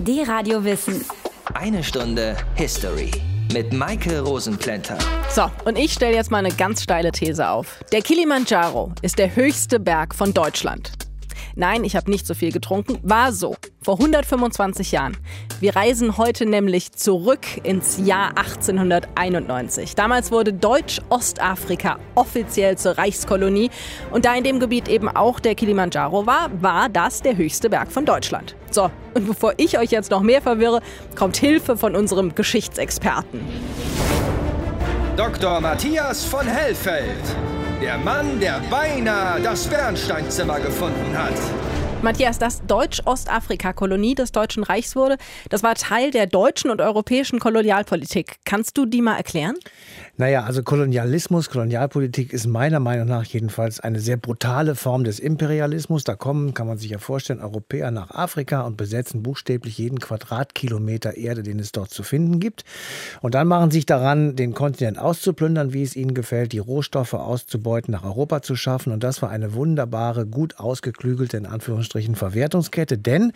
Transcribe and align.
Die 0.00 0.22
Radio 0.22 0.62
Wissen. 0.62 1.04
Eine 1.54 1.82
Stunde 1.82 2.36
History 2.54 3.10
mit 3.52 3.72
Maike 3.72 4.20
Rosenplanter. 4.20 4.96
So, 5.28 5.50
und 5.64 5.76
ich 5.76 5.92
stelle 5.92 6.14
jetzt 6.14 6.30
mal 6.30 6.38
eine 6.38 6.52
ganz 6.52 6.84
steile 6.84 7.10
These 7.10 7.48
auf. 7.48 7.80
Der 7.90 8.02
Kilimanjaro 8.02 8.92
ist 9.02 9.18
der 9.18 9.34
höchste 9.34 9.80
Berg 9.80 10.14
von 10.14 10.32
Deutschland. 10.32 10.92
Nein, 11.56 11.84
ich 11.84 11.96
habe 11.96 12.10
nicht 12.10 12.26
so 12.26 12.34
viel 12.34 12.52
getrunken. 12.52 12.98
War 13.02 13.32
so. 13.32 13.56
Vor 13.82 13.94
125 13.94 14.92
Jahren. 14.92 15.16
Wir 15.60 15.74
reisen 15.76 16.18
heute 16.18 16.46
nämlich 16.46 16.92
zurück 16.92 17.46
ins 17.62 17.98
Jahr 18.04 18.30
1891. 18.36 19.94
Damals 19.94 20.30
wurde 20.30 20.52
Deutsch-Ostafrika 20.52 21.98
offiziell 22.14 22.76
zur 22.76 22.98
Reichskolonie. 22.98 23.70
Und 24.10 24.24
da 24.24 24.34
in 24.34 24.44
dem 24.44 24.60
Gebiet 24.60 24.88
eben 24.88 25.08
auch 25.08 25.40
der 25.40 25.54
Kilimanjaro 25.54 26.26
war, 26.26 26.50
war 26.60 26.88
das 26.88 27.22
der 27.22 27.36
höchste 27.36 27.70
Berg 27.70 27.90
von 27.90 28.04
Deutschland. 28.04 28.54
So, 28.70 28.90
und 29.14 29.26
bevor 29.26 29.54
ich 29.56 29.78
euch 29.78 29.90
jetzt 29.90 30.10
noch 30.10 30.22
mehr 30.22 30.42
verwirre, 30.42 30.80
kommt 31.16 31.36
Hilfe 31.36 31.76
von 31.76 31.96
unserem 31.96 32.34
Geschichtsexperten. 32.34 33.40
Dr. 35.16 35.60
Matthias 35.60 36.24
von 36.24 36.46
Hellfeld. 36.46 37.57
Der 37.80 37.96
Mann, 37.96 38.40
der 38.40 38.60
beinahe 38.70 39.40
das 39.40 39.68
Bernsteinzimmer 39.68 40.58
gefunden 40.58 41.16
hat. 41.16 41.34
Matthias, 42.02 42.38
das 42.38 42.64
Deutsch-Ostafrika-Kolonie 42.66 44.16
des 44.16 44.32
Deutschen 44.32 44.64
Reichs 44.64 44.96
wurde, 44.96 45.16
das 45.48 45.62
war 45.62 45.76
Teil 45.76 46.10
der 46.10 46.26
deutschen 46.26 46.70
und 46.70 46.80
europäischen 46.80 47.38
Kolonialpolitik. 47.38 48.38
Kannst 48.44 48.78
du 48.78 48.84
die 48.84 49.00
mal 49.00 49.16
erklären? 49.16 49.54
Naja, 50.20 50.42
also 50.42 50.64
Kolonialismus, 50.64 51.48
Kolonialpolitik 51.48 52.32
ist 52.32 52.48
meiner 52.48 52.80
Meinung 52.80 53.06
nach 53.06 53.24
jedenfalls 53.24 53.78
eine 53.78 54.00
sehr 54.00 54.16
brutale 54.16 54.74
Form 54.74 55.04
des 55.04 55.20
Imperialismus. 55.20 56.02
Da 56.02 56.16
kommen, 56.16 56.54
kann 56.54 56.66
man 56.66 56.76
sich 56.76 56.90
ja 56.90 56.98
vorstellen, 56.98 57.38
Europäer 57.40 57.92
nach 57.92 58.10
Afrika 58.10 58.62
und 58.62 58.76
besetzen 58.76 59.22
buchstäblich 59.22 59.78
jeden 59.78 60.00
Quadratkilometer 60.00 61.16
Erde, 61.16 61.44
den 61.44 61.60
es 61.60 61.70
dort 61.70 61.90
zu 61.90 62.02
finden 62.02 62.40
gibt. 62.40 62.64
Und 63.20 63.36
dann 63.36 63.46
machen 63.46 63.70
sich 63.70 63.86
daran, 63.86 64.34
den 64.34 64.54
Kontinent 64.54 64.98
auszuplündern, 64.98 65.72
wie 65.72 65.84
es 65.84 65.94
ihnen 65.94 66.14
gefällt, 66.14 66.50
die 66.50 66.58
Rohstoffe 66.58 67.14
auszubeuten, 67.14 67.92
nach 67.92 68.02
Europa 68.02 68.42
zu 68.42 68.56
schaffen. 68.56 68.92
Und 68.92 69.04
das 69.04 69.22
war 69.22 69.30
eine 69.30 69.54
wunderbare, 69.54 70.26
gut 70.26 70.58
ausgeklügelte, 70.58 71.36
in 71.36 71.46
Anführungsstrichen, 71.46 72.16
Verwertungskette. 72.16 72.98
Denn 72.98 73.30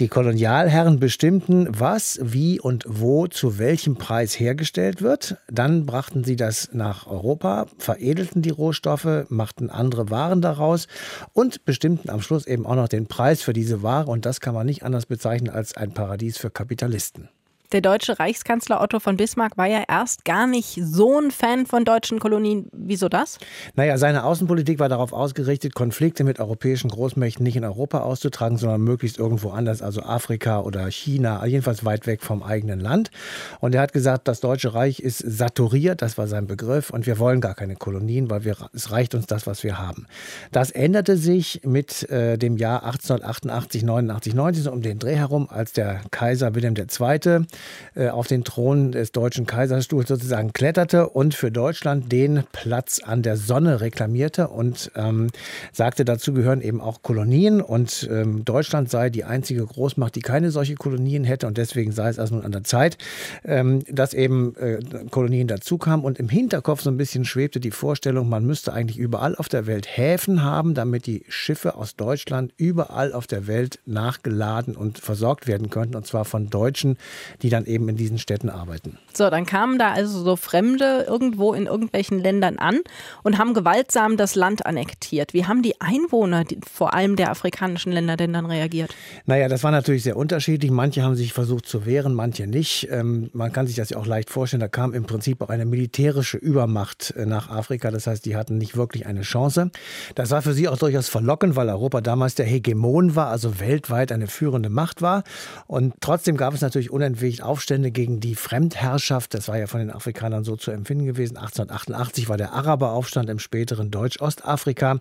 die 0.00 0.08
Kolonialherren 0.08 0.98
bestimmten, 0.98 1.68
was, 1.70 2.18
wie 2.20 2.58
und 2.58 2.84
wo 2.88 3.28
zu 3.28 3.60
welchem 3.60 3.94
Preis 3.94 4.40
hergestellt 4.40 5.02
wird. 5.02 5.36
Dann 5.46 5.86
brachten 5.86 6.15
brachten 6.16 6.24
sie 6.24 6.36
das 6.36 6.70
nach 6.72 7.06
Europa, 7.06 7.66
veredelten 7.76 8.40
die 8.40 8.48
Rohstoffe, 8.48 9.26
machten 9.28 9.68
andere 9.68 10.08
Waren 10.08 10.40
daraus 10.40 10.86
und 11.34 11.66
bestimmten 11.66 12.08
am 12.08 12.22
Schluss 12.22 12.46
eben 12.46 12.64
auch 12.64 12.74
noch 12.74 12.88
den 12.88 13.06
Preis 13.06 13.42
für 13.42 13.52
diese 13.52 13.82
Ware. 13.82 14.10
Und 14.10 14.24
das 14.24 14.40
kann 14.40 14.54
man 14.54 14.64
nicht 14.64 14.82
anders 14.82 15.04
bezeichnen 15.04 15.50
als 15.50 15.76
ein 15.76 15.92
Paradies 15.92 16.38
für 16.38 16.48
Kapitalisten. 16.48 17.28
Der 17.72 17.80
deutsche 17.80 18.20
Reichskanzler 18.20 18.80
Otto 18.80 19.00
von 19.00 19.16
Bismarck 19.16 19.58
war 19.58 19.66
ja 19.66 19.82
erst 19.88 20.24
gar 20.24 20.46
nicht 20.46 20.78
so 20.80 21.18
ein 21.18 21.32
Fan 21.32 21.66
von 21.66 21.84
deutschen 21.84 22.20
Kolonien. 22.20 22.68
Wieso 22.72 23.08
das? 23.08 23.38
Naja, 23.74 23.98
seine 23.98 24.22
Außenpolitik 24.22 24.78
war 24.78 24.88
darauf 24.88 25.12
ausgerichtet, 25.12 25.74
Konflikte 25.74 26.22
mit 26.22 26.38
europäischen 26.38 26.90
Großmächten 26.90 27.42
nicht 27.42 27.56
in 27.56 27.64
Europa 27.64 28.00
auszutragen, 28.00 28.56
sondern 28.56 28.82
möglichst 28.82 29.18
irgendwo 29.18 29.50
anders, 29.50 29.82
also 29.82 30.02
Afrika 30.02 30.60
oder 30.60 30.88
China, 30.92 31.44
jedenfalls 31.44 31.84
weit 31.84 32.06
weg 32.06 32.22
vom 32.22 32.44
eigenen 32.44 32.78
Land. 32.78 33.10
Und 33.58 33.74
er 33.74 33.80
hat 33.80 33.92
gesagt, 33.92 34.28
das 34.28 34.38
Deutsche 34.38 34.74
Reich 34.74 35.00
ist 35.00 35.18
saturiert, 35.18 36.02
das 36.02 36.16
war 36.18 36.28
sein 36.28 36.46
Begriff, 36.46 36.90
und 36.90 37.06
wir 37.06 37.18
wollen 37.18 37.40
gar 37.40 37.54
keine 37.54 37.74
Kolonien, 37.74 38.30
weil 38.30 38.44
wir, 38.44 38.56
es 38.74 38.92
reicht 38.92 39.16
uns 39.16 39.26
das, 39.26 39.48
was 39.48 39.64
wir 39.64 39.78
haben. 39.78 40.06
Das 40.52 40.70
änderte 40.70 41.16
sich 41.16 41.62
mit 41.64 42.08
äh, 42.10 42.38
dem 42.38 42.58
Jahr 42.58 42.84
1888, 42.84 43.82
89, 43.82 44.34
90, 44.34 44.62
so 44.62 44.70
um 44.70 44.82
den 44.82 45.00
Dreh 45.00 45.16
herum, 45.16 45.48
als 45.50 45.72
der 45.72 46.02
Kaiser 46.12 46.54
Wilhelm 46.54 46.76
II 46.76 47.46
äh, 47.94 48.08
auf 48.08 48.26
den 48.26 48.44
Thron 48.44 48.92
des 48.92 49.12
deutschen 49.12 49.46
Kaiserstuhls 49.46 50.08
sozusagen 50.08 50.52
kletterte 50.52 51.08
und 51.08 51.34
für 51.34 51.50
Deutschland 51.50 52.12
den 52.12 52.44
Platz 52.52 53.00
an 53.02 53.22
der 53.22 53.36
Sonne 53.36 53.80
reklamierte 53.80 54.48
und 54.48 54.90
ähm, 54.96 55.28
sagte, 55.72 56.04
dazu 56.04 56.32
gehören 56.32 56.60
eben 56.60 56.80
auch 56.80 57.02
Kolonien 57.02 57.60
und 57.60 58.08
ähm, 58.10 58.44
Deutschland 58.44 58.90
sei 58.90 59.10
die 59.10 59.24
einzige 59.24 59.64
Großmacht, 59.64 60.14
die 60.14 60.20
keine 60.20 60.50
solche 60.50 60.74
Kolonien 60.74 61.24
hätte 61.24 61.46
und 61.46 61.58
deswegen 61.58 61.92
sei 61.92 62.08
es 62.08 62.18
also 62.18 62.34
nun 62.34 62.44
an 62.44 62.52
der 62.52 62.64
Zeit, 62.64 62.98
ähm, 63.44 63.82
dass 63.90 64.14
eben 64.14 64.54
äh, 64.56 64.78
Kolonien 65.10 65.48
dazu 65.48 65.78
kamen 65.78 66.04
und 66.04 66.18
im 66.18 66.28
Hinterkopf 66.28 66.82
so 66.82 66.90
ein 66.90 66.96
bisschen 66.96 67.24
schwebte 67.24 67.60
die 67.60 67.70
Vorstellung, 67.70 68.28
man 68.28 68.44
müsste 68.44 68.72
eigentlich 68.72 68.98
überall 68.98 69.36
auf 69.36 69.48
der 69.48 69.66
Welt 69.66 69.86
Häfen 69.96 70.42
haben, 70.42 70.74
damit 70.74 71.06
die 71.06 71.24
Schiffe 71.28 71.76
aus 71.76 71.96
Deutschland 71.96 72.52
überall 72.56 73.12
auf 73.12 73.26
der 73.26 73.46
Welt 73.46 73.78
nachgeladen 73.86 74.76
und 74.76 74.98
versorgt 74.98 75.46
werden 75.46 75.70
könnten 75.70 75.96
und 75.96 76.06
zwar 76.06 76.24
von 76.24 76.50
Deutschen, 76.50 76.96
die 77.42 77.45
die 77.46 77.50
dann 77.50 77.64
eben 77.64 77.88
in 77.88 77.94
diesen 77.94 78.18
Städten 78.18 78.50
arbeiten. 78.50 78.98
So, 79.14 79.30
dann 79.30 79.46
kamen 79.46 79.78
da 79.78 79.92
also 79.92 80.20
so 80.24 80.34
Fremde 80.34 81.06
irgendwo 81.06 81.54
in 81.54 81.66
irgendwelchen 81.66 82.18
Ländern 82.18 82.58
an 82.58 82.80
und 83.22 83.38
haben 83.38 83.54
gewaltsam 83.54 84.16
das 84.16 84.34
Land 84.34 84.66
annektiert. 84.66 85.32
Wie 85.32 85.44
haben 85.44 85.62
die 85.62 85.80
Einwohner, 85.80 86.42
die, 86.42 86.58
vor 86.68 86.92
allem 86.92 87.14
der 87.14 87.30
afrikanischen 87.30 87.92
Länder, 87.92 88.16
denn 88.16 88.32
dann 88.32 88.46
reagiert? 88.46 88.92
Naja, 89.26 89.46
das 89.46 89.62
war 89.62 89.70
natürlich 89.70 90.02
sehr 90.02 90.16
unterschiedlich. 90.16 90.72
Manche 90.72 91.04
haben 91.04 91.14
sich 91.14 91.32
versucht 91.32 91.66
zu 91.66 91.86
wehren, 91.86 92.14
manche 92.14 92.48
nicht. 92.48 92.88
Ähm, 92.90 93.30
man 93.32 93.52
kann 93.52 93.68
sich 93.68 93.76
das 93.76 93.90
ja 93.90 93.96
auch 93.98 94.06
leicht 94.06 94.28
vorstellen. 94.28 94.60
Da 94.60 94.66
kam 94.66 94.92
im 94.92 95.04
Prinzip 95.04 95.40
auch 95.40 95.50
eine 95.50 95.66
militärische 95.66 96.38
Übermacht 96.38 97.14
äh, 97.16 97.26
nach 97.26 97.48
Afrika. 97.48 97.92
Das 97.92 98.08
heißt, 98.08 98.26
die 98.26 98.34
hatten 98.34 98.58
nicht 98.58 98.76
wirklich 98.76 99.06
eine 99.06 99.20
Chance. 99.20 99.70
Das 100.16 100.32
war 100.32 100.42
für 100.42 100.52
sie 100.52 100.66
auch 100.66 100.78
durchaus 100.78 101.08
verlockend, 101.08 101.54
weil 101.54 101.68
Europa 101.68 102.00
damals 102.00 102.34
der 102.34 102.46
Hegemon 102.46 103.14
war, 103.14 103.28
also 103.28 103.60
weltweit 103.60 104.10
eine 104.10 104.26
führende 104.26 104.68
Macht 104.68 105.00
war. 105.00 105.22
Und 105.68 105.94
trotzdem 106.00 106.36
gab 106.36 106.52
es 106.52 106.60
natürlich 106.60 106.90
unentwegt 106.90 107.35
nicht 107.36 107.42
Aufstände 107.42 107.90
gegen 107.90 108.18
die 108.18 108.34
Fremdherrschaft. 108.34 109.34
Das 109.34 109.48
war 109.48 109.58
ja 109.58 109.66
von 109.66 109.80
den 109.80 109.90
Afrikanern 109.90 110.42
so 110.42 110.56
zu 110.56 110.70
empfinden 110.70 111.04
gewesen. 111.04 111.36
1888 111.36 112.30
war 112.30 112.38
der 112.38 112.52
Araberaufstand 112.54 113.28
im 113.28 113.38
späteren 113.38 113.90
Deutsch-Ostafrika. 113.90 114.98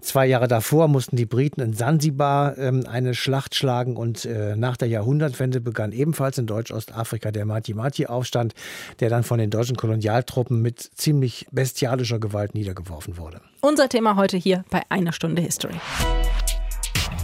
Zwei 0.00 0.26
Jahre 0.26 0.48
davor 0.48 0.88
mussten 0.88 1.16
die 1.16 1.26
Briten 1.26 1.60
in 1.60 1.74
Sansibar 1.74 2.58
ähm, 2.58 2.84
eine 2.88 3.14
Schlacht 3.14 3.54
schlagen 3.54 3.96
und 3.96 4.24
äh, 4.24 4.56
nach 4.56 4.76
der 4.76 4.88
Jahrhundertwende 4.88 5.60
begann 5.60 5.92
ebenfalls 5.92 6.38
in 6.38 6.46
Deutsch-Ostafrika 6.46 7.30
der 7.30 7.44
Mati-Mati-Aufstand, 7.44 8.54
der 8.98 9.08
dann 9.08 9.22
von 9.22 9.38
den 9.38 9.50
deutschen 9.50 9.76
Kolonialtruppen 9.76 10.60
mit 10.60 10.80
ziemlich 10.80 11.46
bestialischer 11.52 12.18
Gewalt 12.18 12.54
niedergeworfen 12.54 13.16
wurde. 13.16 13.40
Unser 13.60 13.88
Thema 13.88 14.16
heute 14.16 14.36
hier 14.36 14.64
bei 14.70 14.82
Einer 14.88 15.12
Stunde 15.12 15.40
History. 15.42 15.74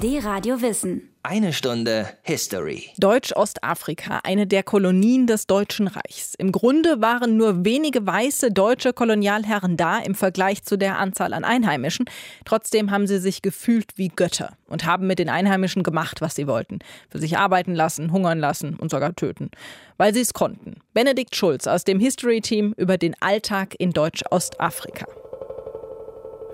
Die 0.02 0.18
Radio 0.18 0.60
Wissen. 0.60 1.10
Eine 1.22 1.52
Stunde 1.52 2.08
History. 2.22 2.88
Deutsch-Ostafrika, 2.98 4.18
eine 4.24 4.48
der 4.48 4.64
Kolonien 4.64 5.28
des 5.28 5.46
Deutschen 5.46 5.86
Reichs. 5.86 6.34
Im 6.36 6.50
Grunde 6.50 7.00
waren 7.00 7.36
nur 7.36 7.64
wenige 7.64 8.04
weiße 8.04 8.50
deutsche 8.50 8.92
Kolonialherren 8.92 9.76
da 9.76 10.00
im 10.00 10.16
Vergleich 10.16 10.64
zu 10.64 10.76
der 10.76 10.98
Anzahl 10.98 11.32
an 11.32 11.44
Einheimischen. 11.44 12.06
Trotzdem 12.44 12.90
haben 12.90 13.06
sie 13.06 13.20
sich 13.20 13.42
gefühlt 13.42 13.92
wie 13.94 14.08
Götter 14.08 14.56
und 14.66 14.86
haben 14.86 15.06
mit 15.06 15.20
den 15.20 15.28
Einheimischen 15.28 15.84
gemacht, 15.84 16.20
was 16.20 16.34
sie 16.34 16.48
wollten. 16.48 16.80
Für 17.08 17.20
sich 17.20 17.38
arbeiten 17.38 17.76
lassen, 17.76 18.10
hungern 18.10 18.40
lassen 18.40 18.74
und 18.74 18.90
sogar 18.90 19.14
töten. 19.14 19.52
Weil 19.98 20.12
sie 20.12 20.22
es 20.22 20.34
konnten. 20.34 20.80
Benedikt 20.94 21.36
Schulz 21.36 21.68
aus 21.68 21.84
dem 21.84 22.00
History-Team 22.00 22.74
über 22.76 22.98
den 22.98 23.14
Alltag 23.20 23.76
in 23.78 23.92
Deutsch-Ostafrika. 23.92 25.06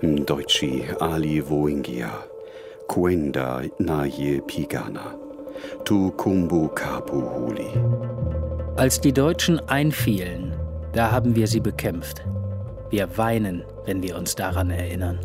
Deutschi 0.03 0.85
Ali 0.99 1.43
Woingia. 1.49 2.11
Kuenda 2.89 3.69
Naye 3.77 4.41
Pigana. 4.41 5.15
Tu 5.85 6.09
Kumbu 6.17 6.69
Kapu 6.69 7.21
Huli. 7.21 7.69
Als 8.77 8.99
die 8.99 9.13
Deutschen 9.13 9.59
einfielen, 9.69 10.55
da 10.93 11.11
haben 11.11 11.35
wir 11.35 11.45
sie 11.45 11.59
bekämpft. 11.59 12.25
Wir 12.89 13.15
weinen, 13.15 13.63
wenn 13.85 14.01
wir 14.01 14.17
uns 14.17 14.33
daran 14.33 14.71
erinnern. 14.71 15.19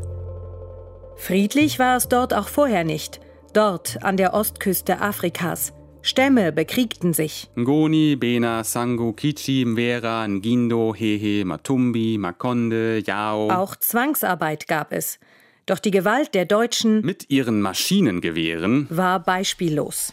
Friedlich 1.16 1.78
war 1.78 1.96
es 1.96 2.08
dort 2.08 2.34
auch 2.34 2.48
vorher 2.48 2.84
nicht. 2.84 3.20
Dort 3.54 4.02
an 4.02 4.18
der 4.18 4.34
Ostküste 4.34 5.00
Afrikas. 5.00 5.72
Stämme 6.02 6.52
bekriegten 6.52 7.14
sich. 7.14 7.48
Ngoni, 7.58 8.16
Bena, 8.16 8.62
Sango, 8.62 9.14
Kichi, 9.14 9.64
Mwera, 9.64 10.28
Ngindo, 10.28 10.94
Hehe, 10.94 11.46
Matumbi, 11.46 12.18
Makonde, 12.18 13.02
Yao. 13.06 13.48
Auch 13.48 13.74
Zwangsarbeit 13.76 14.68
gab 14.68 14.92
es. 14.92 15.18
Doch 15.66 15.78
die 15.78 15.90
Gewalt 15.90 16.34
der 16.34 16.44
Deutschen 16.44 17.00
mit 17.00 17.30
ihren 17.30 17.62
Maschinengewehren 17.62 18.86
war 18.90 19.20
beispiellos. 19.20 20.12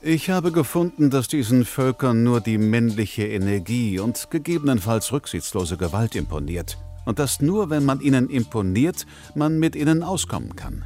Ich 0.00 0.30
habe 0.30 0.52
gefunden, 0.52 1.10
dass 1.10 1.26
diesen 1.26 1.64
Völkern 1.64 2.22
nur 2.22 2.40
die 2.40 2.58
männliche 2.58 3.26
Energie 3.26 3.98
und 3.98 4.30
gegebenenfalls 4.30 5.10
rücksichtslose 5.12 5.76
Gewalt 5.76 6.14
imponiert. 6.14 6.78
Und 7.04 7.18
dass 7.18 7.40
nur, 7.40 7.70
wenn 7.70 7.84
man 7.84 8.00
ihnen 8.00 8.30
imponiert, 8.30 9.06
man 9.34 9.58
mit 9.58 9.74
ihnen 9.74 10.04
auskommen 10.04 10.54
kann. 10.54 10.84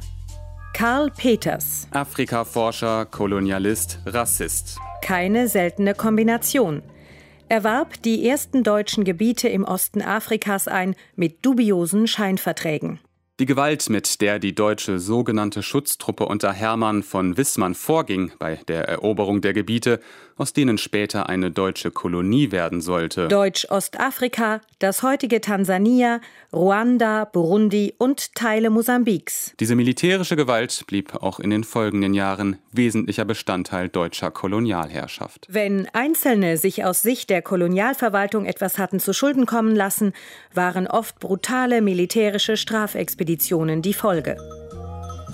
Karl 0.73 1.11
Peters. 1.11 1.87
Afrikaforscher, 1.91 3.05
Kolonialist, 3.05 3.99
Rassist. 4.07 4.79
Keine 5.03 5.47
seltene 5.47 5.93
Kombination. 5.93 6.81
Er 7.49 7.63
warb 7.63 8.01
die 8.01 8.27
ersten 8.27 8.63
deutschen 8.63 9.03
Gebiete 9.03 9.47
im 9.49 9.63
Osten 9.63 10.01
Afrikas 10.01 10.67
ein 10.67 10.95
mit 11.15 11.45
dubiosen 11.45 12.07
Scheinverträgen. 12.07 12.99
Die 13.39 13.47
Gewalt, 13.47 13.89
mit 13.89 14.21
der 14.21 14.37
die 14.37 14.53
deutsche 14.53 14.99
sogenannte 14.99 15.63
Schutztruppe 15.63 16.27
unter 16.27 16.53
Hermann 16.53 17.01
von 17.01 17.35
Wissmann 17.35 17.73
vorging 17.73 18.31
bei 18.37 18.59
der 18.67 18.87
Eroberung 18.87 19.41
der 19.41 19.53
Gebiete, 19.53 19.99
aus 20.35 20.53
denen 20.53 20.77
später 20.77 21.29
eine 21.29 21.49
deutsche 21.49 21.89
Kolonie 21.89 22.51
werden 22.51 22.79
sollte. 22.79 23.27
Deutsch-Ostafrika, 23.29 24.61
das 24.77 25.01
heutige 25.01 25.41
Tansania, 25.41 26.21
Ruanda, 26.51 27.25
Burundi 27.25 27.95
und 27.97 28.35
Teile 28.35 28.69
Mosambiks. 28.69 29.53
Diese 29.59 29.75
militärische 29.75 30.35
Gewalt 30.35 30.83
blieb 30.85 31.15
auch 31.15 31.39
in 31.39 31.49
den 31.49 31.63
folgenden 31.63 32.13
Jahren 32.13 32.57
wesentlicher 32.71 33.25
Bestandteil 33.25 33.89
deutscher 33.89 34.29
Kolonialherrschaft. 34.29 35.47
Wenn 35.49 35.87
Einzelne 35.93 36.57
sich 36.57 36.83
aus 36.83 37.01
Sicht 37.01 37.31
der 37.31 37.41
Kolonialverwaltung 37.41 38.45
etwas 38.45 38.77
hatten 38.77 38.99
zu 38.99 39.13
Schulden 39.13 39.47
kommen 39.47 39.75
lassen, 39.75 40.13
waren 40.53 40.85
oft 40.85 41.19
brutale 41.19 41.81
militärische 41.81 42.57
Strafexpeditionen 42.57 43.22
die 43.81 43.93
Folge. 43.93 44.37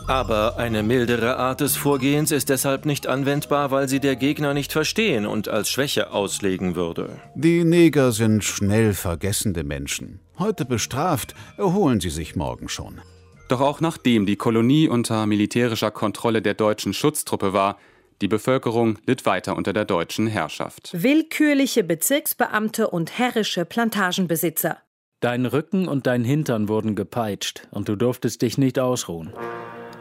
Aber 0.09 0.57
eine 0.57 0.81
mildere 0.81 1.37
Art 1.37 1.61
des 1.61 1.75
Vorgehens 1.75 2.31
ist 2.31 2.49
deshalb 2.49 2.85
nicht 2.87 3.05
anwendbar, 3.05 3.69
weil 3.69 3.87
sie 3.87 3.99
der 3.99 4.15
Gegner 4.15 4.55
nicht 4.55 4.71
verstehen 4.71 5.27
und 5.27 5.47
als 5.47 5.69
Schwäche 5.69 6.11
auslegen 6.11 6.75
würde. 6.75 7.19
Die 7.35 7.63
Neger 7.63 8.11
sind 8.11 8.43
schnell 8.43 8.95
vergessende 8.95 9.63
Menschen. 9.63 10.19
Heute 10.39 10.65
bestraft, 10.65 11.35
erholen 11.57 11.99
sie 11.99 12.09
sich 12.09 12.35
morgen 12.35 12.69
schon. 12.69 13.01
Doch 13.49 13.61
auch 13.61 13.81
nachdem 13.81 14.25
die 14.25 14.35
Kolonie 14.35 14.87
unter 14.87 15.27
militärischer 15.27 15.91
Kontrolle 15.91 16.41
der 16.41 16.55
deutschen 16.55 16.93
Schutztruppe 16.93 17.53
war, 17.53 17.77
die 18.21 18.27
Bevölkerung 18.27 18.97
litt 19.05 19.25
weiter 19.27 19.55
unter 19.55 19.73
der 19.73 19.85
deutschen 19.85 20.25
Herrschaft. 20.25 20.89
Willkürliche 20.91 21.83
Bezirksbeamte 21.83 22.89
und 22.89 23.17
herrische 23.17 23.63
Plantagenbesitzer. 23.63 24.77
Dein 25.21 25.45
Rücken 25.45 25.89
und 25.89 26.07
dein 26.07 26.23
Hintern 26.23 26.69
wurden 26.69 26.95
gepeitscht 26.95 27.67
und 27.71 27.89
du 27.89 27.97
durftest 27.97 28.41
dich 28.41 28.57
nicht 28.57 28.79
ausruhen. 28.79 29.33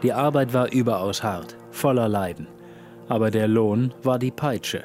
Die 0.05 0.13
Arbeit 0.13 0.53
war 0.53 0.71
überaus 0.71 1.25
hart, 1.25 1.57
voller 1.73 2.09
Leiden. 2.09 2.47
Aber 3.09 3.33
der 3.33 3.49
Lohn 3.49 3.93
war 4.05 4.21
die 4.21 4.31
Peitsche. 4.31 4.85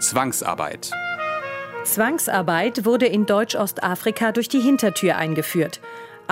Zwangsarbeit. 0.00 0.90
Zwangsarbeit 1.84 2.84
wurde 2.84 3.06
in 3.06 3.24
Deutsch-Ostafrika 3.24 4.32
durch 4.32 4.50
die 4.50 4.60
Hintertür 4.60 5.16
eingeführt. 5.16 5.80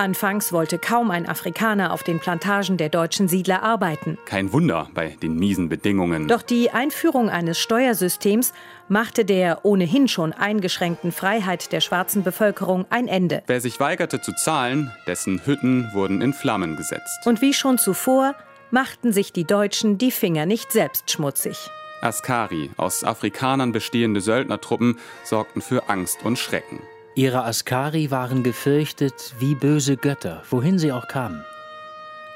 Anfangs 0.00 0.50
wollte 0.50 0.78
kaum 0.78 1.10
ein 1.10 1.28
Afrikaner 1.28 1.92
auf 1.92 2.02
den 2.02 2.20
Plantagen 2.20 2.78
der 2.78 2.88
deutschen 2.88 3.28
Siedler 3.28 3.62
arbeiten. 3.62 4.16
Kein 4.24 4.50
Wunder 4.50 4.88
bei 4.94 5.08
den 5.22 5.36
miesen 5.36 5.68
Bedingungen. 5.68 6.26
Doch 6.26 6.40
die 6.40 6.70
Einführung 6.70 7.28
eines 7.28 7.58
Steuersystems 7.58 8.54
machte 8.88 9.26
der 9.26 9.62
ohnehin 9.66 10.08
schon 10.08 10.32
eingeschränkten 10.32 11.12
Freiheit 11.12 11.70
der 11.72 11.82
schwarzen 11.82 12.22
Bevölkerung 12.22 12.86
ein 12.88 13.08
Ende. 13.08 13.42
Wer 13.46 13.60
sich 13.60 13.78
weigerte 13.78 14.22
zu 14.22 14.32
zahlen, 14.32 14.90
dessen 15.06 15.44
Hütten 15.44 15.90
wurden 15.92 16.22
in 16.22 16.32
Flammen 16.32 16.76
gesetzt. 16.76 17.26
Und 17.26 17.42
wie 17.42 17.52
schon 17.52 17.76
zuvor 17.76 18.34
machten 18.70 19.12
sich 19.12 19.34
die 19.34 19.44
Deutschen 19.44 19.98
die 19.98 20.12
Finger 20.12 20.46
nicht 20.46 20.72
selbst 20.72 21.10
schmutzig. 21.10 21.68
Askari, 22.00 22.70
aus 22.78 23.04
Afrikanern 23.04 23.72
bestehende 23.72 24.22
Söldnertruppen, 24.22 24.98
sorgten 25.24 25.60
für 25.60 25.90
Angst 25.90 26.24
und 26.24 26.38
Schrecken. 26.38 26.78
Ihre 27.20 27.44
Askari 27.44 28.10
waren 28.10 28.42
gefürchtet 28.42 29.34
wie 29.38 29.54
böse 29.54 29.98
Götter, 29.98 30.42
wohin 30.48 30.78
sie 30.78 30.90
auch 30.90 31.06
kamen. 31.06 31.44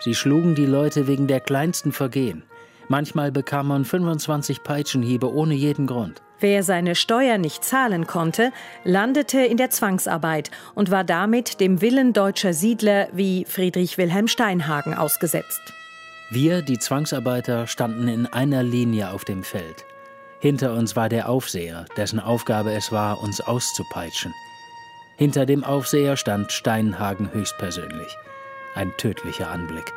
Sie 0.01 0.15
schlugen 0.15 0.55
die 0.55 0.67
Leute 0.67 1.07
wegen 1.07 1.27
der 1.27 1.41
kleinsten 1.41 1.91
Vergehen. 1.91 2.43
Manchmal 2.89 3.33
bekam 3.33 3.69
man 3.69 3.87
25 3.87 4.63
Peitschenhiebe 4.63 5.33
ohne 5.33 5.55
jeden 5.55 5.87
Grund. 5.87 6.21
Wer 6.39 6.63
seine 6.63 6.97
Steuer 6.97 7.39
nicht 7.39 7.65
zahlen 7.65 8.07
konnte, 8.07 8.53
landete 8.85 9.41
in 9.41 9.57
der 9.57 9.71
Zwangsarbeit 9.71 10.51
und 10.75 10.91
war 10.91 11.03
damit 11.03 11.61
dem 11.61 11.81
Willen 11.81 12.13
deutscher 12.13 12.53
Siedler 12.53 13.09
wie 13.15 13.47
Friedrich 13.47 13.97
Wilhelm 13.97 14.29
Steinhagen 14.29 14.93
ausgesetzt. 14.93 15.63
Wir, 16.29 16.61
die 16.61 16.79
Zwangsarbeiter, 16.79 17.67
standen 17.69 18.07
in 18.07 18.27
einer 18.27 18.63
Linie 18.63 19.13
auf 19.13 19.25
dem 19.25 19.45
Feld. 19.45 19.87
Hinter 20.41 20.75
uns 20.75 20.95
war 20.95 21.09
der 21.09 21.31
Aufseher, 21.31 21.87
dessen 21.97 22.21
Aufgabe 22.21 22.73
es 22.73 22.93
war, 22.93 23.23
uns 23.23 23.41
auszupeitschen. 23.41 24.35
Hinter 25.17 25.47
dem 25.47 25.63
Aufseher 25.63 26.17
stand 26.17 26.51
Steinhagen 26.51 27.33
höchstpersönlich. 27.33 28.17
Ein 28.75 28.93
tödlicher 28.97 29.49
Anblick. 29.49 29.93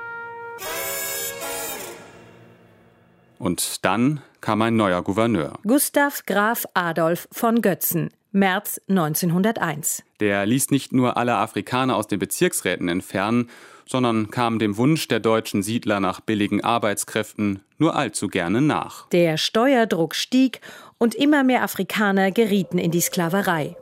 Und 3.40 3.84
dann 3.84 4.22
kam 4.42 4.62
ein 4.62 4.76
neuer 4.76 5.02
Gouverneur. 5.02 5.54
Gustav 5.66 6.26
Graf 6.26 6.66
Adolf 6.76 7.28
von 7.32 7.62
Götzen, 7.62 8.12
März 8.32 8.80
1901. 8.90 10.04
Der 10.20 10.46
ließ 10.46 10.70
nicht 10.70 10.94
nur 10.94 11.18
alle 11.18 11.36
Afrikaner 11.36 11.96
aus 11.96 12.08
den 12.08 12.20
Bezirksräten 12.20 12.88
entfernen, 12.88 13.50
sondern 13.88 14.30
kam 14.30 14.60
dem 14.60 14.78
Wunsch 14.78 15.08
der 15.08 15.20
deutschen 15.20 15.64
Siedler 15.64 16.00
nach 16.00 16.20
billigen 16.20 16.64
Arbeitskräften 16.64 17.62
nur 17.80 17.96
allzu 17.96 18.28
gerne 18.28 18.62
nach. 18.62 19.08
Der 19.10 19.38
Steuerdruck 19.38 20.14
stieg 20.14 20.62
und 21.00 21.16
immer 21.16 21.44
mehr 21.44 21.64
Afrikaner 21.64 22.32
gerieten 22.32 22.78
in 22.78 22.92
die 22.92 23.02
Sklaverei. 23.02 23.76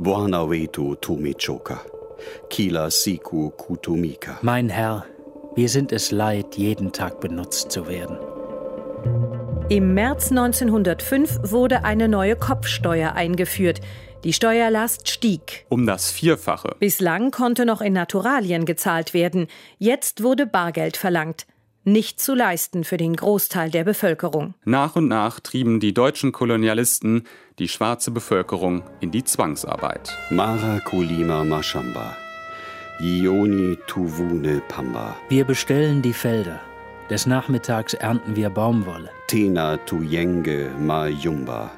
Bwana 0.00 0.48
wetu 0.48 0.96
tumichoka, 0.96 1.78
kila 2.48 2.90
siku 2.90 3.50
kutumika. 3.50 4.38
Mein 4.42 4.68
Herr, 4.68 5.04
wir 5.56 5.68
sind 5.68 5.92
es 5.92 6.12
leid, 6.12 6.56
jeden 6.56 6.92
Tag 6.92 7.20
benutzt 7.20 7.72
zu 7.72 7.88
werden. 7.88 8.16
Im 9.68 9.94
März 9.94 10.30
1905 10.30 11.40
wurde 11.50 11.84
eine 11.84 12.08
neue 12.08 12.36
Kopfsteuer 12.36 13.14
eingeführt. 13.14 13.80
Die 14.22 14.32
Steuerlast 14.32 15.08
stieg. 15.08 15.66
Um 15.68 15.84
das 15.84 16.12
Vierfache. 16.12 16.76
Bislang 16.78 17.32
konnte 17.32 17.66
noch 17.66 17.80
in 17.80 17.92
Naturalien 17.92 18.66
gezahlt 18.66 19.14
werden. 19.14 19.48
Jetzt 19.78 20.22
wurde 20.22 20.46
Bargeld 20.46 20.96
verlangt. 20.96 21.44
Nicht 21.88 22.20
zu 22.20 22.34
leisten 22.34 22.84
für 22.84 22.98
den 22.98 23.16
Großteil 23.16 23.70
der 23.70 23.82
Bevölkerung. 23.82 24.52
Nach 24.66 24.94
und 24.94 25.08
nach 25.08 25.40
trieben 25.40 25.80
die 25.80 25.94
deutschen 25.94 26.32
Kolonialisten 26.32 27.26
die 27.58 27.66
schwarze 27.66 28.10
Bevölkerung 28.10 28.82
in 29.00 29.10
die 29.10 29.24
Zwangsarbeit. 29.24 30.14
Mara 30.28 30.80
kulima 30.80 31.44
mashamba. 31.44 32.14
Ioni 33.00 33.78
tuvune 33.86 34.60
pamba. 34.68 35.16
Wir 35.30 35.46
bestellen 35.46 36.02
die 36.02 36.12
Felder. 36.12 36.60
Des 37.08 37.24
Nachmittags 37.24 37.94
ernten 37.94 38.36
wir 38.36 38.50
Baumwolle. 38.50 39.08
Tena 39.26 39.78
tuyenge 39.78 40.70
mayumba. 40.78 41.70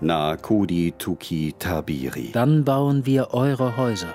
Na 0.00 0.36
kodi 0.36 0.92
tuki 0.98 1.54
tabiri. 1.58 2.32
Dann 2.34 2.66
bauen 2.66 3.06
wir 3.06 3.32
eure 3.32 3.78
Häuser 3.78 4.14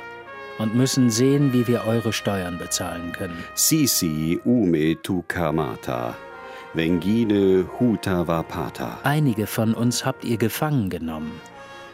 und 0.60 0.76
müssen 0.76 1.10
sehen, 1.10 1.54
wie 1.54 1.68
wir 1.68 1.86
eure 1.86 2.14
Steuern 2.14 2.58
bezahlen 2.58 3.12
können. 3.14 3.44
Sisi 3.56 4.40
ume 4.46 5.02
tukamata. 5.02 6.16
Vengine 6.74 7.66
huta 7.80 8.28
vapata. 8.28 8.98
Einige 9.04 9.46
von 9.46 9.74
uns 9.76 10.06
habt 10.06 10.26
ihr 10.26 10.38
gefangen 10.38 10.90
genommen, 10.90 11.40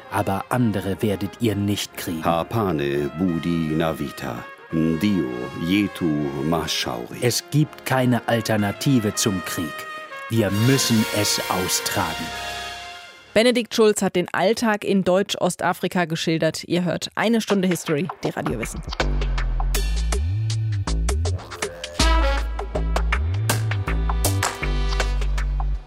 aber 0.09 0.45
andere 0.49 1.01
werdet 1.01 1.31
ihr 1.41 1.55
nicht 1.55 1.97
kriegen. 1.97 2.23
Hapane 2.23 3.11
budi 3.19 3.75
navita. 3.75 4.37
Dio 4.71 5.25
jetu 5.65 6.05
mashauri. 6.43 7.17
Es 7.21 7.43
gibt 7.49 7.85
keine 7.85 8.27
Alternative 8.27 9.15
zum 9.15 9.43
Krieg. 9.43 9.73
Wir 10.29 10.51
müssen 10.67 11.03
es 11.19 11.41
austragen. 11.49 12.58
Benedikt 13.33 13.75
Schulz 13.75 14.01
hat 14.01 14.15
den 14.15 14.27
Alltag 14.33 14.83
in 14.83 15.03
Deutsch-Ostafrika 15.03 16.05
geschildert. 16.05 16.63
Ihr 16.63 16.83
hört 16.83 17.09
eine 17.13 17.41
Stunde 17.41 17.67
History, 17.67 18.07
die 18.23 18.29
Radio 18.29 18.59
Wissen. 18.59 18.81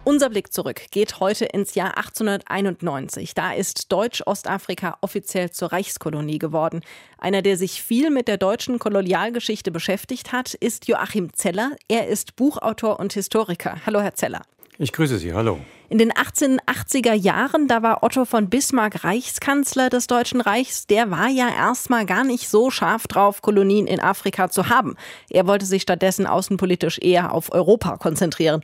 Unser 0.04 0.30
Blick 0.30 0.52
zurück 0.52 0.82
geht 0.92 1.18
heute 1.18 1.46
ins 1.46 1.74
Jahr 1.74 1.96
1891. 1.96 3.34
Da 3.34 3.52
ist 3.52 3.90
Deutsch-Ostafrika 3.90 4.98
offiziell 5.00 5.50
zur 5.50 5.72
Reichskolonie 5.72 6.38
geworden. 6.38 6.82
Einer, 7.18 7.42
der 7.42 7.56
sich 7.56 7.82
viel 7.82 8.10
mit 8.10 8.28
der 8.28 8.36
deutschen 8.36 8.78
Kolonialgeschichte 8.78 9.72
beschäftigt 9.72 10.30
hat, 10.30 10.54
ist 10.54 10.86
Joachim 10.86 11.32
Zeller. 11.32 11.72
Er 11.88 12.06
ist 12.06 12.36
Buchautor 12.36 13.00
und 13.00 13.14
Historiker. 13.14 13.78
Hallo, 13.84 14.00
Herr 14.00 14.14
Zeller. 14.14 14.42
Ich 14.78 14.92
grüße 14.92 15.18
Sie, 15.18 15.32
hallo. 15.32 15.60
In 15.92 15.98
den 15.98 16.10
1880er 16.10 17.12
Jahren, 17.12 17.68
da 17.68 17.82
war 17.82 18.02
Otto 18.02 18.24
von 18.24 18.48
Bismarck 18.48 19.04
Reichskanzler 19.04 19.90
des 19.90 20.06
Deutschen 20.06 20.40
Reichs. 20.40 20.86
Der 20.86 21.10
war 21.10 21.28
ja 21.28 21.50
erstmal 21.50 22.06
gar 22.06 22.24
nicht 22.24 22.48
so 22.48 22.70
scharf 22.70 23.06
drauf, 23.06 23.42
Kolonien 23.42 23.86
in 23.86 24.00
Afrika 24.00 24.48
zu 24.48 24.70
haben. 24.70 24.96
Er 25.28 25.46
wollte 25.46 25.66
sich 25.66 25.82
stattdessen 25.82 26.26
außenpolitisch 26.26 26.98
eher 26.98 27.34
auf 27.34 27.52
Europa 27.52 27.98
konzentrieren. 27.98 28.62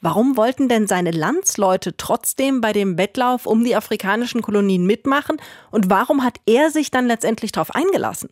Warum 0.00 0.38
wollten 0.38 0.70
denn 0.70 0.86
seine 0.86 1.10
Landsleute 1.10 1.98
trotzdem 1.98 2.62
bei 2.62 2.72
dem 2.72 2.96
Wettlauf 2.96 3.44
um 3.44 3.62
die 3.62 3.76
afrikanischen 3.76 4.40
Kolonien 4.40 4.86
mitmachen? 4.86 5.36
Und 5.70 5.90
warum 5.90 6.24
hat 6.24 6.38
er 6.46 6.70
sich 6.70 6.90
dann 6.90 7.06
letztendlich 7.06 7.52
darauf 7.52 7.74
eingelassen? 7.74 8.30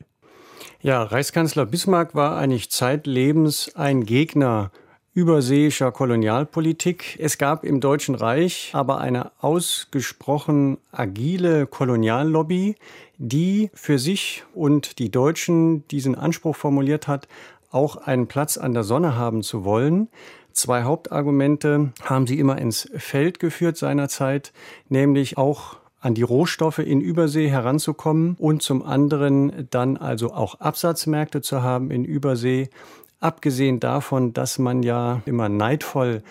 Ja, 0.80 1.02
Reichskanzler 1.02 1.66
Bismarck 1.66 2.14
war 2.14 2.38
eigentlich 2.38 2.70
zeitlebens 2.70 3.76
ein 3.76 4.06
Gegner 4.06 4.70
überseeischer 5.18 5.90
Kolonialpolitik. 5.90 7.18
Es 7.20 7.38
gab 7.38 7.64
im 7.64 7.80
Deutschen 7.80 8.14
Reich 8.14 8.70
aber 8.72 8.98
eine 9.00 9.32
ausgesprochen 9.40 10.78
agile 10.92 11.66
Koloniallobby, 11.66 12.76
die 13.16 13.68
für 13.74 13.98
sich 13.98 14.44
und 14.54 15.00
die 15.00 15.10
Deutschen 15.10 15.86
diesen 15.88 16.14
Anspruch 16.14 16.54
formuliert 16.54 17.08
hat, 17.08 17.26
auch 17.72 17.96
einen 17.96 18.28
Platz 18.28 18.58
an 18.58 18.74
der 18.74 18.84
Sonne 18.84 19.16
haben 19.16 19.42
zu 19.42 19.64
wollen. 19.64 20.06
Zwei 20.52 20.84
Hauptargumente 20.84 21.92
haben 22.04 22.28
sie 22.28 22.38
immer 22.38 22.58
ins 22.58 22.88
Feld 22.94 23.40
geführt 23.40 23.76
seinerzeit, 23.76 24.52
nämlich 24.88 25.36
auch 25.36 25.78
an 26.00 26.14
die 26.14 26.22
Rohstoffe 26.22 26.78
in 26.78 27.00
Übersee 27.00 27.48
heranzukommen 27.48 28.36
und 28.38 28.62
zum 28.62 28.84
anderen 28.84 29.66
dann 29.70 29.96
also 29.96 30.32
auch 30.32 30.60
Absatzmärkte 30.60 31.40
zu 31.40 31.64
haben 31.64 31.90
in 31.90 32.04
Übersee. 32.04 32.70
Abgesehen 33.20 33.80
davon, 33.80 34.32
dass 34.32 34.58
man 34.58 34.82
ja 34.82 35.22
immer 35.26 35.48
neidvoll 35.48 36.22